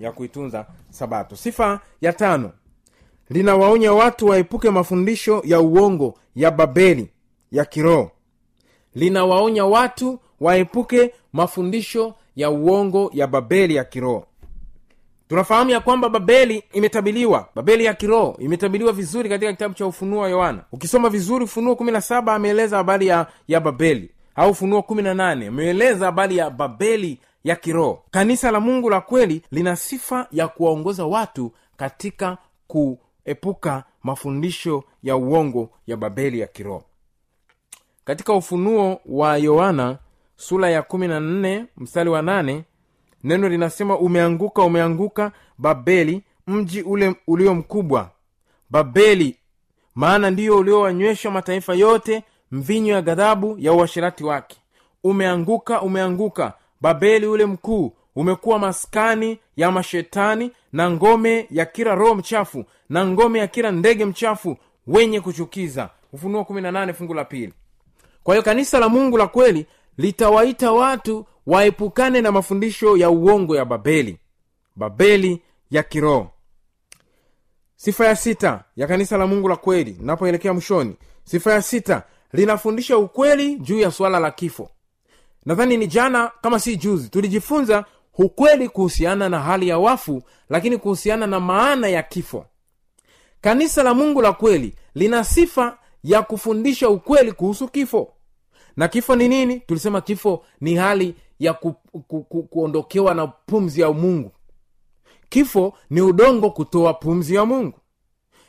Ya 0.01 0.13
kuitunza 0.13 0.67
sabato. 0.91 1.37
Sifa 1.37 1.81
ya 2.01 2.13
tano 2.13 2.51
linawaonya 3.33 3.93
watu 3.93 4.27
waepuke 4.27 4.71
mafundisho 4.71 5.43
ya 5.45 5.61
uongo 5.61 6.15
ya 6.37 6.51
babeli 6.51 7.09
ya 7.53 7.65
kiroho. 7.65 8.11
Linawaonya 8.95 9.65
watu 9.65 10.19
waepuke 10.41 11.15
mafundisho 11.33 12.15
ya 12.37 12.51
uongo 12.51 13.11
ya 13.15 13.27
babeli 13.27 13.75
ya 13.75 13.85
kiroho. 13.85 14.27
Tunafahamu 15.29 15.71
ya 15.71 15.81
kwamba 15.81 16.09
babeli 16.09 16.65
imetabiliwa. 16.73 17.49
Babeli 17.55 17.85
ya 17.85 17.95
kiroho 17.95 18.37
imetabiliwa 18.39 18.93
vizuri 18.93 19.29
katika 19.29 19.53
kitabu 19.53 19.75
cha 19.75 19.87
ufunuo 19.87 20.21
wa 20.23 20.29
yohana. 20.29 20.65
Ukisoma 20.73 21.09
vizuri 21.09 21.45
ufunuo 21.45 21.77
kumi 21.77 21.93
na 21.93 22.01
saba 22.01 22.35
ameeleza 22.35 22.77
habari 22.77 23.07
ya, 23.07 23.27
ya 23.49 23.61
babeli. 23.61 24.11
Au 24.35 24.51
ufunuo 24.51 24.83
kumi 24.83 25.03
na 25.03 25.15
nane 25.15 25.47
ameeleza 25.47 26.07
habari 26.07 26.37
ya 26.37 26.51
babeli 26.51 27.19
ya 27.45 27.57
kiroho. 27.57 28.03
Kanisa 28.11 28.51
la 28.51 28.61
mungu 28.61 28.91
la 28.91 29.01
kweli 29.01 29.43
lina 29.51 29.77
sifa 29.77 30.27
ya 30.33 30.49
kuwaongoza 30.49 31.05
watu 31.07 31.53
katika 31.77 32.39
kuepuka 33.25 33.85
mafundisho 34.03 34.85
ya 35.03 35.17
uongo 35.17 35.71
ya 35.87 35.97
babeli 35.97 36.41
ya 36.41 36.47
kiroho. 36.47 36.85
Katika 38.05 38.33
ufunuo 38.33 39.01
wa 39.07 39.37
yohana 39.37 39.99
sula 40.37 40.71
ya 40.71 40.83
kumi 40.83 41.09
na 41.09 41.21
nne 41.21 41.65
mstari 41.77 42.11
wa 42.11 42.23
8 42.23 42.63
neno 43.25 43.49
linasema 43.49 43.99
umeanguka 43.99 44.63
umeanguka 44.63 45.33
babeli 45.59 46.23
mji 46.47 46.83
ule 46.83 47.15
ulio 47.27 47.55
mkubwa. 47.55 48.11
Babeli 48.71 49.37
maana 49.95 50.31
ndiyo 50.31 50.59
uliowanywesha 50.59 51.31
mataifa 51.31 51.75
yote 51.75 52.23
mvinyo 52.51 52.95
ya 52.95 53.03
ghadhabu 53.03 53.57
ya 53.59 53.73
uashirati 53.73 54.25
wake. 54.25 54.57
Umeanguka 55.05 55.83
umeanguka 55.83 56.53
babeli 56.81 57.27
ule 57.27 57.47
mkuu 57.47 57.93
umekuwa 58.17 58.59
maskani 58.59 59.39
ya 59.57 59.71
mashetani 59.71 60.53
na 60.73 60.91
ngome 60.91 61.47
ya 61.51 61.67
kila 61.67 61.95
roho 61.95 62.15
mchafu 62.15 62.65
na 62.93 63.07
ngome 63.07 63.39
ya 63.39 63.47
kila 63.47 63.71
ndege 63.71 64.05
mchafu 64.05 64.57
wenye 64.87 65.21
kuchukiza. 65.21 65.91
Ufunuo 66.13 66.43
18 66.43 66.93
fungu 66.95 67.15
la 67.15 67.25
pili. 67.25 67.53
Kwa 68.23 68.35
hiyo 68.35 68.43
kanisa 68.43 68.79
la 68.79 68.89
mungu 68.89 69.17
la 69.19 69.27
kweli 69.27 69.67
litawaita 69.99 70.73
watu 70.73 71.27
waepukane 71.47 72.21
na 72.21 72.33
mafundisho 72.33 72.97
ya 72.97 73.11
uongo 73.11 73.57
ya 73.57 73.65
babeli 73.65 74.19
babeli 74.77 75.43
ya 75.71 75.83
kiroho. 75.83 76.31
Sifa 77.77 78.07
ya 78.07 78.17
sita 78.17 78.65
ya 78.77 78.87
kanisa 78.87 79.17
la 79.17 79.27
mungu 79.27 79.49
la 79.49 79.57
kweli 79.57 79.97
napoelekea 80.01 80.53
mwishoni. 80.53 80.97
Sifa 81.25 81.53
ya 81.53 81.63
sita 81.63 82.03
linafundisha 82.33 82.99
ukweli 82.99 83.57
juu 83.57 83.79
ya 83.81 83.91
suala 83.91 84.19
la 84.21 84.31
kifo. 84.31 84.71
Nadhani 85.47 85.77
ni 85.77 85.87
jana 85.87 86.31
kama 86.43 86.61
si 86.61 86.77
juzi 86.77 87.09
tulijifunza 87.09 87.85
ukweli 88.19 88.69
kuhusiana 88.69 89.29
na 89.29 89.41
hali 89.41 89.69
ya 89.69 89.79
wafu 89.79 90.23
lakini 90.49 90.79
kuhusiana 90.79 91.27
na 91.27 91.41
maana 91.41 91.89
ya 91.89 92.03
kifo 92.03 92.47
kanisa 93.43 93.83
la 93.83 93.95
mungu 93.95 94.23
la 94.23 94.33
kweli 94.33 94.75
lina 94.95 95.25
sifa 95.25 95.79
ya 96.05 96.23
kufundisha 96.23 96.89
ukweli 96.89 97.33
kuhusu 97.33 97.69
kifo. 97.69 98.13
Na 98.77 98.89
kifo 98.89 99.17
ni 99.17 99.29
nini? 99.29 99.61
Tulisema 99.61 100.01
kifo 100.01 100.45
ni 100.61 100.75
hali 100.77 101.15
ya 101.39 101.55
ku, 101.55 101.73
ku, 101.73 102.23
ku, 102.23 102.43
kuondokewa 102.43 103.15
na 103.15 103.27
pumzi 103.27 103.81
ya 103.81 103.93
mungu. 103.93 104.31
Kifo 105.29 105.75
ni 105.91 106.01
udongo 106.01 106.51
kutoa 106.51 106.95
pumzi 106.95 107.35
ya 107.35 107.45
mungu. 107.45 107.79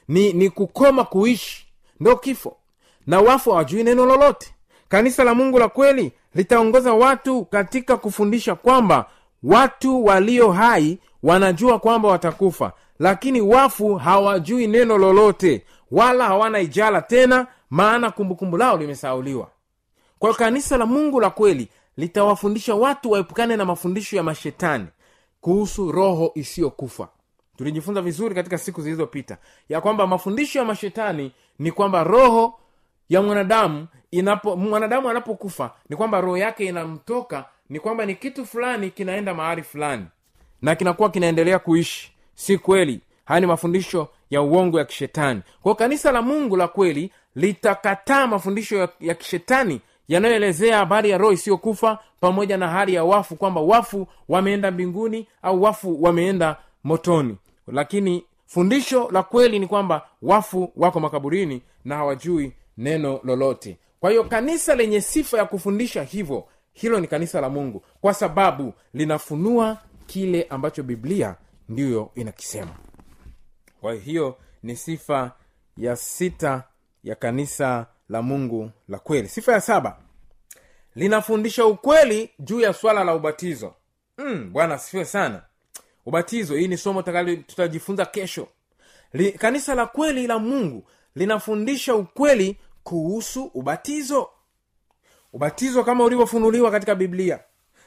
Ni, 0.08 0.34
ni 0.34 0.50
kukoma 0.50 1.04
kuishi. 1.04 1.68
Ndo 2.00 2.16
kifo. 2.16 2.58
Na 3.08 3.20
wafu 3.22 3.52
hawajui 3.52 3.84
neno 3.84 4.06
lolote. 4.06 4.54
Kanisa 4.90 5.24
la 5.24 5.34
mungu 5.36 5.60
la 5.60 5.68
kweli 5.70 6.12
litaongoza 6.36 6.94
watu 6.94 7.46
katika 7.46 7.98
kufundisha 7.98 8.56
kwamba 8.56 9.10
watu 9.44 10.06
walio 10.06 10.52
hai 10.52 11.00
wanajua 11.24 11.80
kwamba 11.80 12.10
watakufa 12.10 12.72
lakini 13.00 13.42
wafu 13.42 13.96
hawajui 13.96 14.68
neno 14.68 14.98
lolote 14.98 15.66
wala 15.92 16.26
hawana 16.26 16.60
ijala 16.60 17.02
tena 17.02 17.48
maana 17.70 18.12
kumbukumbu 18.12 18.58
lao 18.58 18.78
limesauliwa. 18.78 19.48
Kwa 20.20 20.34
kanisa 20.34 20.78
la 20.78 20.86
mungu 20.86 21.20
la 21.20 21.30
kweli 21.30 21.68
litawafundisha 21.98 22.76
watu 22.76 23.12
waepukane 23.12 23.56
na 23.58 23.66
mafundisho 23.66 24.16
ya 24.18 24.24
mashetani 24.24 24.88
kuhusu 25.42 25.92
roho 25.92 26.32
isiyokufa. 26.36 27.08
Tulijifunza 27.58 28.02
vizuri 28.02 28.36
katika 28.36 28.58
siku 28.58 28.82
zilizopita 28.82 29.38
ya 29.70 29.82
kwamba 29.82 30.08
mafundisho 30.08 30.60
ya 30.60 30.66
mashetani 30.66 31.32
ni 31.60 31.72
kwamba 31.72 32.04
roho 32.04 32.60
ya 33.10 33.22
mwanadamu 33.22 33.88
inapo 34.12 34.56
mwanadamu 34.56 35.10
anapokufa 35.10 35.72
ni 35.90 35.96
kwamba 35.96 36.22
roho 36.22 36.38
yake 36.38 36.66
inamtoka 36.66 37.46
ni 37.70 37.80
kwamba 37.80 38.06
ni 38.06 38.16
kitu 38.16 38.46
fulani 38.46 38.90
kinaenda 38.90 39.34
mahali 39.34 39.64
fulani 39.64 40.06
na 40.62 40.76
kinakuwa 40.76 41.10
kinaendelea 41.10 41.60
kuishi. 41.60 42.12
Si 42.36 42.58
kweli. 42.58 43.02
Haya 43.26 43.40
ni 43.40 43.48
mafundisho 43.48 44.08
ya 44.30 44.42
uongo 44.42 44.80
ya 44.80 44.86
kishetani. 44.86 45.42
Kwao 45.62 45.76
kanisa 45.76 46.12
la 46.12 46.22
mungu 46.22 46.58
la 46.58 46.68
kweli 46.68 47.12
litakataa 47.36 48.28
mafundisho 48.28 48.78
ya, 48.78 48.90
ya 49.00 49.14
kishetani 49.14 49.82
yanayoelezea 50.08 50.78
habari 50.78 51.10
ya 51.10 51.18
roho 51.18 51.34
isiyokufa 51.34 52.00
pamoja 52.20 52.58
na 52.58 52.68
hali 52.68 52.94
ya 52.94 53.04
wafu 53.04 53.36
kwamba 53.36 53.62
wafu 53.62 54.08
wameenda 54.30 54.72
mbinguni 54.72 55.28
au 55.42 55.64
wafu 55.64 56.04
wameenda 56.04 56.58
motoni. 56.84 57.38
Lakini 57.68 58.24
fundisho 58.46 59.10
la 59.12 59.24
kweli 59.24 59.60
ni 59.60 59.68
kwamba 59.68 60.06
wafu 60.22 60.72
wako 60.76 61.00
makaburini 61.00 61.62
na 61.86 61.96
hawajui 61.96 62.52
neno 62.78 63.20
lolote. 63.24 63.78
Kwa 64.00 64.10
hiyo 64.10 64.24
kanisa 64.24 64.76
lenye 64.76 65.02
sifa 65.02 65.38
ya 65.38 65.46
kufundisha 65.46 66.04
hivyo 66.04 66.44
hilo 66.74 67.00
ni 67.00 67.08
kanisa 67.08 67.42
la 67.42 67.50
mungu 67.50 67.84
kwa 68.02 68.14
sababu 68.14 68.74
linafunua 68.94 69.78
kile 70.06 70.44
ambacho 70.50 70.84
biblia 70.84 71.36
ndiyo 71.70 72.12
inakisema. 72.16 72.76
Kwa 73.82 73.94
hiyo 73.94 74.38
ni 74.64 74.76
sifa 74.76 75.32
ya 75.78 75.96
sita 75.96 76.64
ya 77.04 77.16
kanisa 77.16 77.86
la 78.10 78.22
mungu 78.22 78.72
la 78.88 79.00
kweli. 79.00 79.28
Sifa 79.28 79.52
ya 79.54 79.62
saba 79.62 79.98
linafundisha 80.96 81.66
ukweli 81.66 82.30
juu 82.40 82.60
ya 82.60 82.74
swala 82.74 83.04
la 83.04 83.16
ubatizo. 83.16 83.74
Mm, 84.18 84.50
bwana 84.54 84.76
asifiwe 84.76 85.06
sana. 85.06 85.42
Ubatizo 86.06 86.56
hii 86.56 86.68
ni 86.68 86.78
somo 86.78 87.02
tutajifunza 87.48 88.06
kesho. 88.06 88.48
Li, 89.14 89.32
kanisa 89.32 89.76
la 89.76 89.86
kweli 89.86 90.28
la 90.28 90.40
mungu 90.40 90.84
linafundisha 91.16 91.96
ukweli 91.96 92.58
kuhusu 92.84 93.44
ubatizo 93.54 94.30
ubatizo 95.34 95.84
kama 95.84 96.04
ulivyofunuliwa 96.04 96.72
katika 96.72 96.96
biblia. 96.96 97.40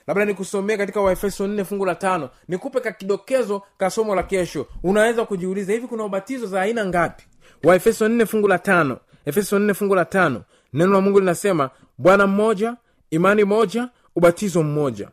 Labda 0.07 0.25
nikusomee 0.25 0.77
katika 0.77 1.01
waefeso 1.01 1.47
nne 1.47 1.65
fungu 1.65 1.85
la 1.87 1.95
tano. 1.95 2.31
Nikupe 2.49 2.81
kakidokezo 2.81 3.63
ka 3.79 3.91
somo 3.91 4.15
la 4.15 4.23
kesho. 4.23 4.67
Unaweza 4.83 5.25
kujiuliza 5.25 5.73
hivi 5.73 5.87
kuna 5.87 6.05
ubatizo 6.05 6.47
za 6.47 6.61
aina 6.63 6.87
ngapi? 6.87 7.25
Waefeso 7.65 8.09
nne 8.09 8.27
fungu 8.27 8.49
la 8.49 8.59
tano. 8.59 8.99
Efeso 9.25 9.59
nne 9.59 9.75
fungu 9.75 9.95
la 9.95 10.05
tano. 10.05 10.43
Neno 10.73 10.93
la 10.93 11.01
mungu 11.01 11.21
linasema 11.21 11.71
bwana 11.99 12.27
mmoja 12.27 12.77
imani 13.11 13.45
moja 13.45 13.89
ubatizo 14.17 14.63
mmoja. 14.63 15.09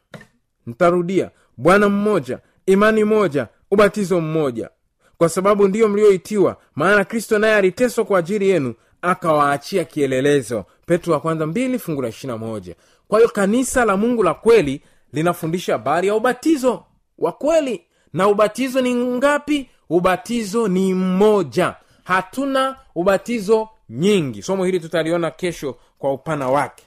Ntarudia 0.68 1.32
bwana 1.58 1.90
mmoja 1.90 2.40
imani 2.66 3.04
moja 3.04 3.48
ubatizo 3.72 4.22
mmoja. 4.22 4.70
Kwa 5.18 5.30
sababu 5.30 5.68
ndiyo 5.68 5.88
mlioitiwa 5.90 6.58
maana 6.76 7.06
kristo 7.06 7.40
naye 7.40 7.56
aliteswa 7.56 8.06
kwa 8.06 8.20
ajili 8.20 8.50
yenu 8.50 8.74
akawaachia 9.02 9.84
kielelezo 9.84 10.66
petro 10.86 11.14
wa 11.14 11.20
kwanza 11.20 11.46
mbili 11.48 11.80
fungu 11.80 12.02
la 12.02 12.10
ishirina 12.10 12.38
moja. 12.38 12.76
Kwa 13.08 13.20
hiyo 13.20 13.30
kanisa 13.32 13.86
la 13.86 13.98
mungu 13.98 14.24
la 14.24 14.34
kweli 14.34 14.82
linafundisha 15.14 15.74
habari 15.74 16.08
ya 16.08 16.16
ubatizo 16.16 16.84
wa 17.18 17.32
kweli. 17.32 17.82
Na 18.14 18.28
ubatizo 18.28 18.82
ni 18.82 18.96
ngapi? 18.96 19.70
Ubatizo 19.90 20.68
ni 20.68 20.94
mmoja. 20.94 21.76
Hatuna 22.04 22.76
ubatizo 22.96 23.70
nyingi. 23.90 24.42
Somo 24.42 24.66
hili 24.66 24.80
tutaliona 24.80 25.32
kesho 25.32 25.76
kwa 26.00 26.14
upana 26.14 26.50
wake. 26.50 26.84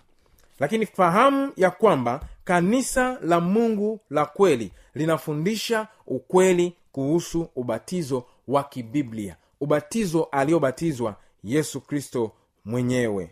Lakini 0.61 0.87
fahamu 0.87 1.52
ya 1.56 1.70
kwamba 1.70 2.20
kanisa 2.44 3.18
la 3.22 3.40
mungu 3.40 4.00
la 4.11 4.26
kweli 4.26 4.72
linafundisha 4.94 5.88
ukweli 6.06 6.72
kuhusu 6.92 7.48
ubatizo 7.56 8.24
wa 8.48 8.64
kibiblia. 8.64 9.37
Ubatizo 9.61 10.24
aliobatizwa 10.32 11.16
yesu 11.44 11.80
kristo 11.80 12.32
mwenyewe 12.64 13.30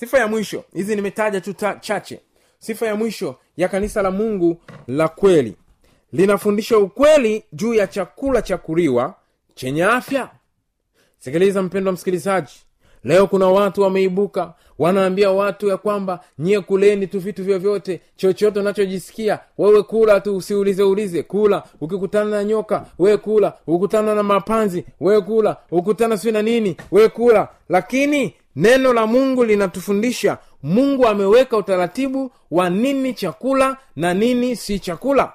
sifa 0.00 0.18
ya 0.18 0.26
mwisho 0.28 0.64
hizi 0.74 0.96
nimetaja 0.96 1.40
tu 1.40 1.52
chache. 1.80 2.20
Sifa 2.58 2.86
ya 2.86 2.94
mwisho 2.94 3.36
ya 3.56 3.68
kanisa 3.68 4.02
la 4.02 4.10
mungu 4.10 4.56
la 4.88 5.08
kweli. 5.08 5.56
Linafundisha 6.12 6.78
ukweli 6.78 7.44
juu 7.52 7.74
ya 7.74 7.86
chakula 7.86 8.42
cha 8.42 8.58
kuliwa 8.58 9.14
chenye 9.54 9.84
afya. 9.84 10.30
Sikiliza 11.18 11.62
mpendwa 11.62 11.92
msikilizaji 11.92 12.52
leo 13.04 13.26
kuna 13.26 13.46
watu 13.48 13.82
wameibuka 13.82 14.54
wanaambia 14.78 15.30
watu 15.30 15.68
ya 15.68 15.76
kwamba 15.76 16.20
nyie 16.38 16.60
kuleni 16.60 17.06
tu 17.06 17.20
vitu 17.20 17.44
vyovyote 17.44 18.00
chochote 18.16 18.60
unachojisikia 18.60 19.38
wewe 19.58 19.82
kula 19.82 20.20
tu 20.20 20.36
usiulize 20.36 20.82
ulize 20.82 21.22
kula 21.22 21.62
ukikutana 21.80 22.30
na 22.30 22.44
nyoka 22.44 22.86
wewe 22.98 23.16
kula 23.16 23.52
ukutana 23.66 24.14
na 24.14 24.22
mapanzi 24.22 24.84
wewe 25.00 25.20
kula 25.20 25.56
ukutana 25.70 26.16
siwi 26.18 26.32
na 26.32 26.42
nini 26.42 26.76
wewe 26.90 27.08
kula. 27.08 27.48
Lakini 27.68 28.34
neno 28.56 28.92
la 28.92 29.06
mungu 29.06 29.44
linatufundisha 29.44 30.38
mungu 30.62 31.06
ameweka 31.08 31.56
utaratibu 31.56 32.32
wa 32.50 32.70
nini 32.70 33.14
chakula 33.14 33.76
na 33.96 34.14
nini 34.14 34.56
si 34.56 34.78
chakula. 34.78 35.32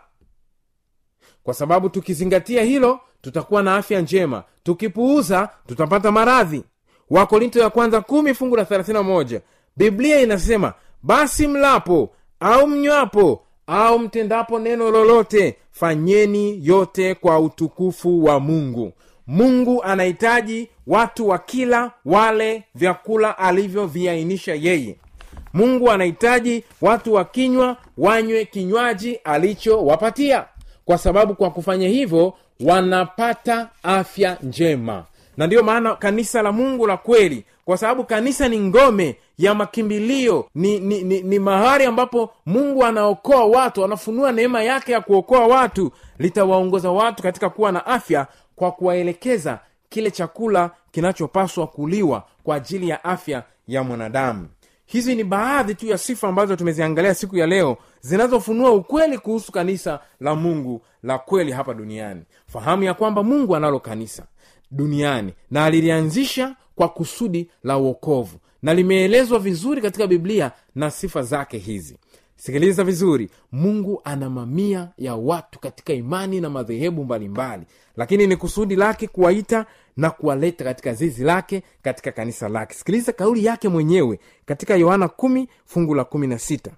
Kwa 1.43 1.54
sababu 1.54 1.89
tukizingatia 1.89 2.63
hilo 2.63 2.99
tutakuwa 3.21 3.63
na 3.63 3.75
afya 3.75 4.01
njema. 4.01 4.43
Tukipuuza 4.63 5.49
tutapata 5.67 6.12
maradhi. 6.12 6.63
Wakorinto 7.10 7.60
ya 7.60 7.69
kwanza 7.69 8.01
kumi 8.01 8.34
fungu 8.34 8.56
la 8.56 8.63
31 8.63 9.39
biblia 9.78 10.21
inasema 10.21 10.73
basi 11.04 11.47
mlapo 11.47 12.10
au 12.39 12.67
mnywapo 12.67 13.41
au 13.67 13.99
mtendapo 13.99 14.60
neno 14.60 14.91
lolote 14.91 15.58
fanyeni 15.71 16.67
yote 16.67 17.15
kwa 17.15 17.39
utukufu 17.39 18.23
wa 18.23 18.39
mungu. 18.39 18.93
Mungu 19.28 19.84
anahitaji 19.84 20.69
watu 20.88 21.28
wa 21.28 21.38
kila 21.38 21.91
wale 22.06 22.63
vyakula 22.76 23.38
alivyoviainisha 23.38 24.56
yeye. 24.56 24.95
Mungu 25.54 25.91
anahitaji 25.91 26.63
watu 26.82 27.13
wa 27.13 27.26
kinywa 27.26 27.78
wanywe 27.98 28.45
kinywaji 28.45 29.15
alichowapatia. 29.15 30.45
Kwa 30.86 30.98
sababu 30.98 31.36
kwa 31.36 31.52
kufanya 31.52 31.88
hivyo 31.88 32.34
wanapata 32.60 33.69
afya 33.84 34.38
njema. 34.43 35.04
Na 35.38 35.48
ndiyo 35.48 35.63
maana 35.63 35.95
kanisa 35.95 36.41
la 36.41 36.52
mungu 36.52 36.88
la 36.88 36.98
kweli 36.98 37.45
kwa 37.65 37.78
sababu 37.78 38.04
kanisa 38.04 38.48
ni 38.50 38.60
ngome 38.60 39.15
ya 39.38 39.54
makimbilio 39.56 40.45
ni, 40.56 40.80
ni, 40.80 41.02
ni, 41.04 41.21
ni 41.21 41.39
mahali 41.39 41.84
ambapo 41.86 42.34
mungu 42.45 42.86
anaokoa 42.86 43.45
watu 43.45 43.86
anafunua 43.86 44.32
neema 44.32 44.63
yake 44.63 44.91
ya 44.91 45.02
kuokoa 45.02 45.48
watu 45.48 45.91
litawaongoza 46.19 46.91
watu 46.91 47.24
katika 47.24 47.50
kuwa 47.50 47.71
na 47.71 47.86
afya 47.86 48.28
kwa 48.56 48.71
kuwaelekeza 48.71 49.60
kile 49.95 50.12
chakula 50.12 50.71
kinachopaswa 50.91 51.67
kuliwa 51.67 52.23
kwa 52.43 52.55
ajili 52.55 52.89
ya 52.89 53.03
afya 53.03 53.43
ya 53.67 53.84
mwanadamu. 53.84 54.47
Hizi 54.86 55.15
ni 55.15 55.23
baadhi 55.23 55.75
tu 55.75 55.88
ya 55.88 55.97
sifa 55.97 56.27
ambazo 56.27 56.55
tumeziangalia 56.55 57.13
siku 57.13 57.38
ya 57.38 57.47
leo 57.47 57.77
zinazofunua 58.01 58.71
ukweli 58.71 59.17
kuhusu 59.17 59.51
kanisa 59.51 59.99
la 60.19 60.36
mungu 60.36 60.81
la 61.03 61.17
kweli 61.17 61.51
hapa 61.51 61.73
duniani. 61.73 62.21
Fahamu 62.47 62.84
ya 62.84 62.93
kwamba 62.93 63.23
mungu 63.23 63.55
analo 63.55 63.79
kanisa 63.79 64.23
duniani 64.71 65.34
na 65.51 65.65
alilianzisha 65.65 66.55
kwa 66.75 66.89
kusudi 66.89 67.49
la 67.63 67.77
uokovu 67.77 68.38
na 68.62 68.73
limeelezwa 68.73 69.39
vizuri 69.39 69.81
katika 69.81 70.08
biblia 70.08 70.51
na 70.75 70.91
sifa 70.91 71.21
zake 71.23 71.58
hizi 71.58 71.97
sikiliza 72.36 72.84
vizuri. 72.84 73.30
Mungu 73.52 74.02
ana 74.04 74.30
mamia 74.30 74.89
ya 74.98 75.15
watu 75.15 75.60
katika 75.60 75.93
imani 75.93 76.41
na 76.41 76.50
madhehebu 76.50 77.04
mbalimbali. 77.04 77.65
Lakini 77.95 78.28
ni 78.28 78.36
kusudi 78.36 78.76
lake 78.76 79.08
kuwaita 79.08 79.65
na 79.98 80.10
kuwaleta 80.10 80.63
katika 80.63 80.93
zizi 80.93 81.24
lake 81.24 81.63
katika 81.82 82.12
kanisa 82.12 82.50
lake. 82.50 82.74
Sikiliza 82.74 83.12
kauli 83.12 83.45
yake 83.45 83.69
mwenyewe 83.69 84.19
katika 84.45 84.76
yohana 84.76 85.10
fungu 85.65 85.95
la 85.95 86.04
kumi 86.04 86.28
na 86.28 86.39
sita. 86.39 86.71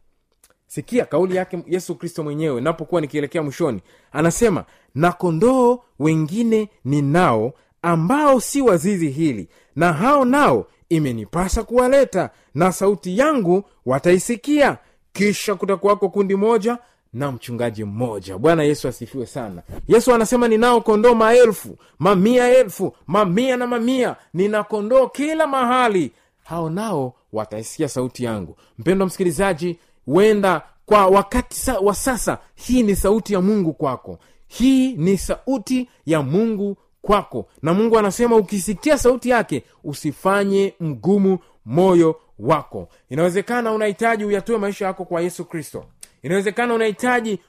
Sikia 0.67 1.05
kauli 1.05 1.35
yake 1.35 1.63
yesu 1.67 1.95
kristo 1.95 2.23
mwenyewe 2.23 2.61
napokuwa 2.61 3.01
nikielekea 3.01 3.43
mwishoni. 3.43 3.81
Anasema 4.11 4.65
na 4.95 5.11
kondoo 5.11 5.79
wengine 5.99 6.69
ninao 6.85 7.53
ambao 7.81 8.39
si 8.39 8.61
wazizi 8.61 9.09
hili 9.09 9.49
na 9.75 9.93
hao 9.93 10.25
nao 10.25 10.67
imenipasa 10.89 11.63
kuwaleta 11.63 12.29
na 12.55 12.71
sauti 12.71 13.17
yangu 13.17 13.63
wataisikia 13.85 14.77
kisha 15.17 15.55
kutakuwako 15.55 16.09
kundi 16.09 16.35
moja 16.35 16.77
na 17.13 17.31
mchungaji 17.31 17.83
mmoja. 17.83 18.37
Bwana 18.37 18.63
yesu 18.63 18.87
asifiwe 18.87 19.25
sana. 19.25 19.61
Yesu 19.87 20.13
anasema 20.13 20.47
ninao 20.47 20.81
kondoo 20.81 21.15
maelfu 21.15 21.77
mamia 21.99 22.57
elfu 22.57 22.95
mamia 23.07 23.57
na 23.57 23.67
mamia. 23.67 24.15
Nina 24.33 24.63
kondoo 24.63 25.07
kila 25.07 25.47
mahali. 25.47 26.11
Hao 26.43 26.69
nao 26.69 27.13
wataisikia 27.33 27.89
sauti 27.89 28.23
yangu. 28.23 28.55
Mpendo 28.79 29.05
msikilizaji 29.05 29.77
wenda 30.07 30.61
kwa 30.85 31.07
wakati 31.07 31.71
wa 31.81 31.95
sasa 31.95 32.37
hii 32.55 32.83
ni 32.83 32.95
sauti 32.95 33.33
ya 33.33 33.41
mungu 33.41 33.73
kwako. 33.73 34.19
Hii 34.47 34.93
ni 34.93 35.17
sauti 35.17 35.89
ya 36.05 36.21
mungu 36.21 36.77
kwako. 37.01 37.45
Na 37.61 37.73
mungu 37.73 37.97
anasema 37.97 38.35
ukisikia 38.35 38.97
sauti 38.97 39.29
yake 39.29 39.63
usifanye 39.83 40.73
mgumu 40.79 41.39
moyo 41.65 42.15
wako. 42.39 42.87
Inawezekana 43.09 43.71
unahitaji 43.71 44.25
uyatoe 44.25 44.57
maisha 44.57 44.85
yako 44.85 45.05
kwa 45.05 45.21
yesu 45.21 45.45
kristo. 45.45 45.85
Inawezekana 46.23 46.73
unahitaji 46.73 47.39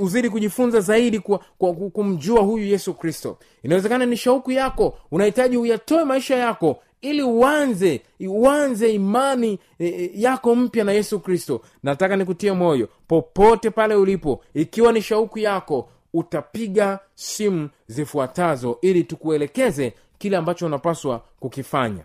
uzidi 0.00 0.30
kujifunza 0.30 0.80
zaidi 0.80 1.18
kwa, 1.18 1.40
kwa, 1.58 1.74
kumjua 1.74 2.40
huyu 2.40 2.64
yesu 2.64 2.94
kristo. 2.94 3.38
Inawezekana 3.62 4.06
ni 4.06 4.16
shauku 4.16 4.52
yako 4.52 4.98
unahitaji 5.10 5.56
uyatoe 5.56 6.04
maisha 6.04 6.36
yako 6.36 6.82
ili 7.00 7.22
uanze 7.22 8.00
uanze 8.28 8.92
imani 8.92 9.58
e, 9.78 9.86
e, 9.86 10.10
yako 10.14 10.54
mpya 10.54 10.84
na 10.84 10.92
yesu 10.92 11.20
kristo. 11.20 11.60
Nataka 11.82 12.16
nikutie 12.16 12.52
moyo 12.52 12.88
popote 13.08 13.70
pale 13.70 13.94
ulipo 13.94 14.44
ikiwa 14.54 14.92
ni 14.92 15.02
shauku 15.02 15.38
yako 15.38 15.88
utapiga 16.14 16.98
simu 17.14 17.68
zifuatazo 17.86 18.78
ili 18.82 19.04
tukuelekeze 19.04 19.92
kile 20.18 20.36
ambacho 20.36 20.66
unapaswa 20.66 21.22
kukifanya. 21.40 22.04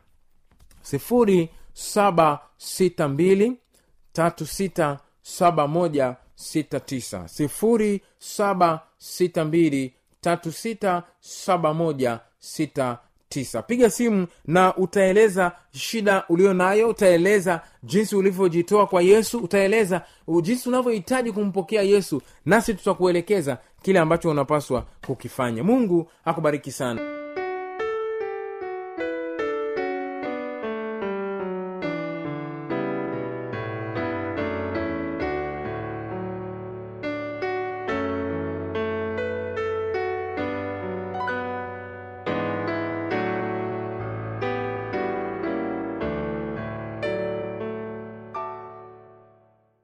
Sifuri 0.81 1.49
saba 1.73 2.39
sita 2.57 3.07
mbili 3.07 3.57
tatu 4.13 4.45
sita 4.45 4.99
saba 5.21 5.67
moja 5.67 6.15
sita 6.35 6.79
tisa. 6.79 7.27
Sifuri 7.27 8.01
saba 8.19 8.79
sita 8.97 9.45
mbili 9.45 9.93
tatu 10.21 10.51
sita 10.51 11.03
saba 11.19 11.73
moja 11.73 12.19
sita 12.39 12.97
tisa. 13.29 13.61
Piga 13.61 13.89
simu 13.89 14.27
na 14.45 14.75
utaeleza 14.77 15.51
shida 15.71 16.23
ulio 16.29 16.53
nayo 16.53 16.89
utaeleza 16.89 17.61
jinsi 17.83 18.15
ulivyojitoa 18.15 18.87
kwa 18.87 19.01
yesu 19.01 19.37
utaeleza 19.39 20.01
jinsi 20.41 20.69
unavyohitaji 20.69 21.31
kumpokea 21.31 21.81
yesu 21.81 22.21
nasi 22.45 22.73
tutakuelekeza 22.73 23.57
kile 23.81 23.99
ambacho 23.99 24.29
unapaswa 24.29 24.85
kukifanya. 25.05 25.63
Mungu 25.63 26.11
akubariki 26.25 26.71
sana 26.71 27.20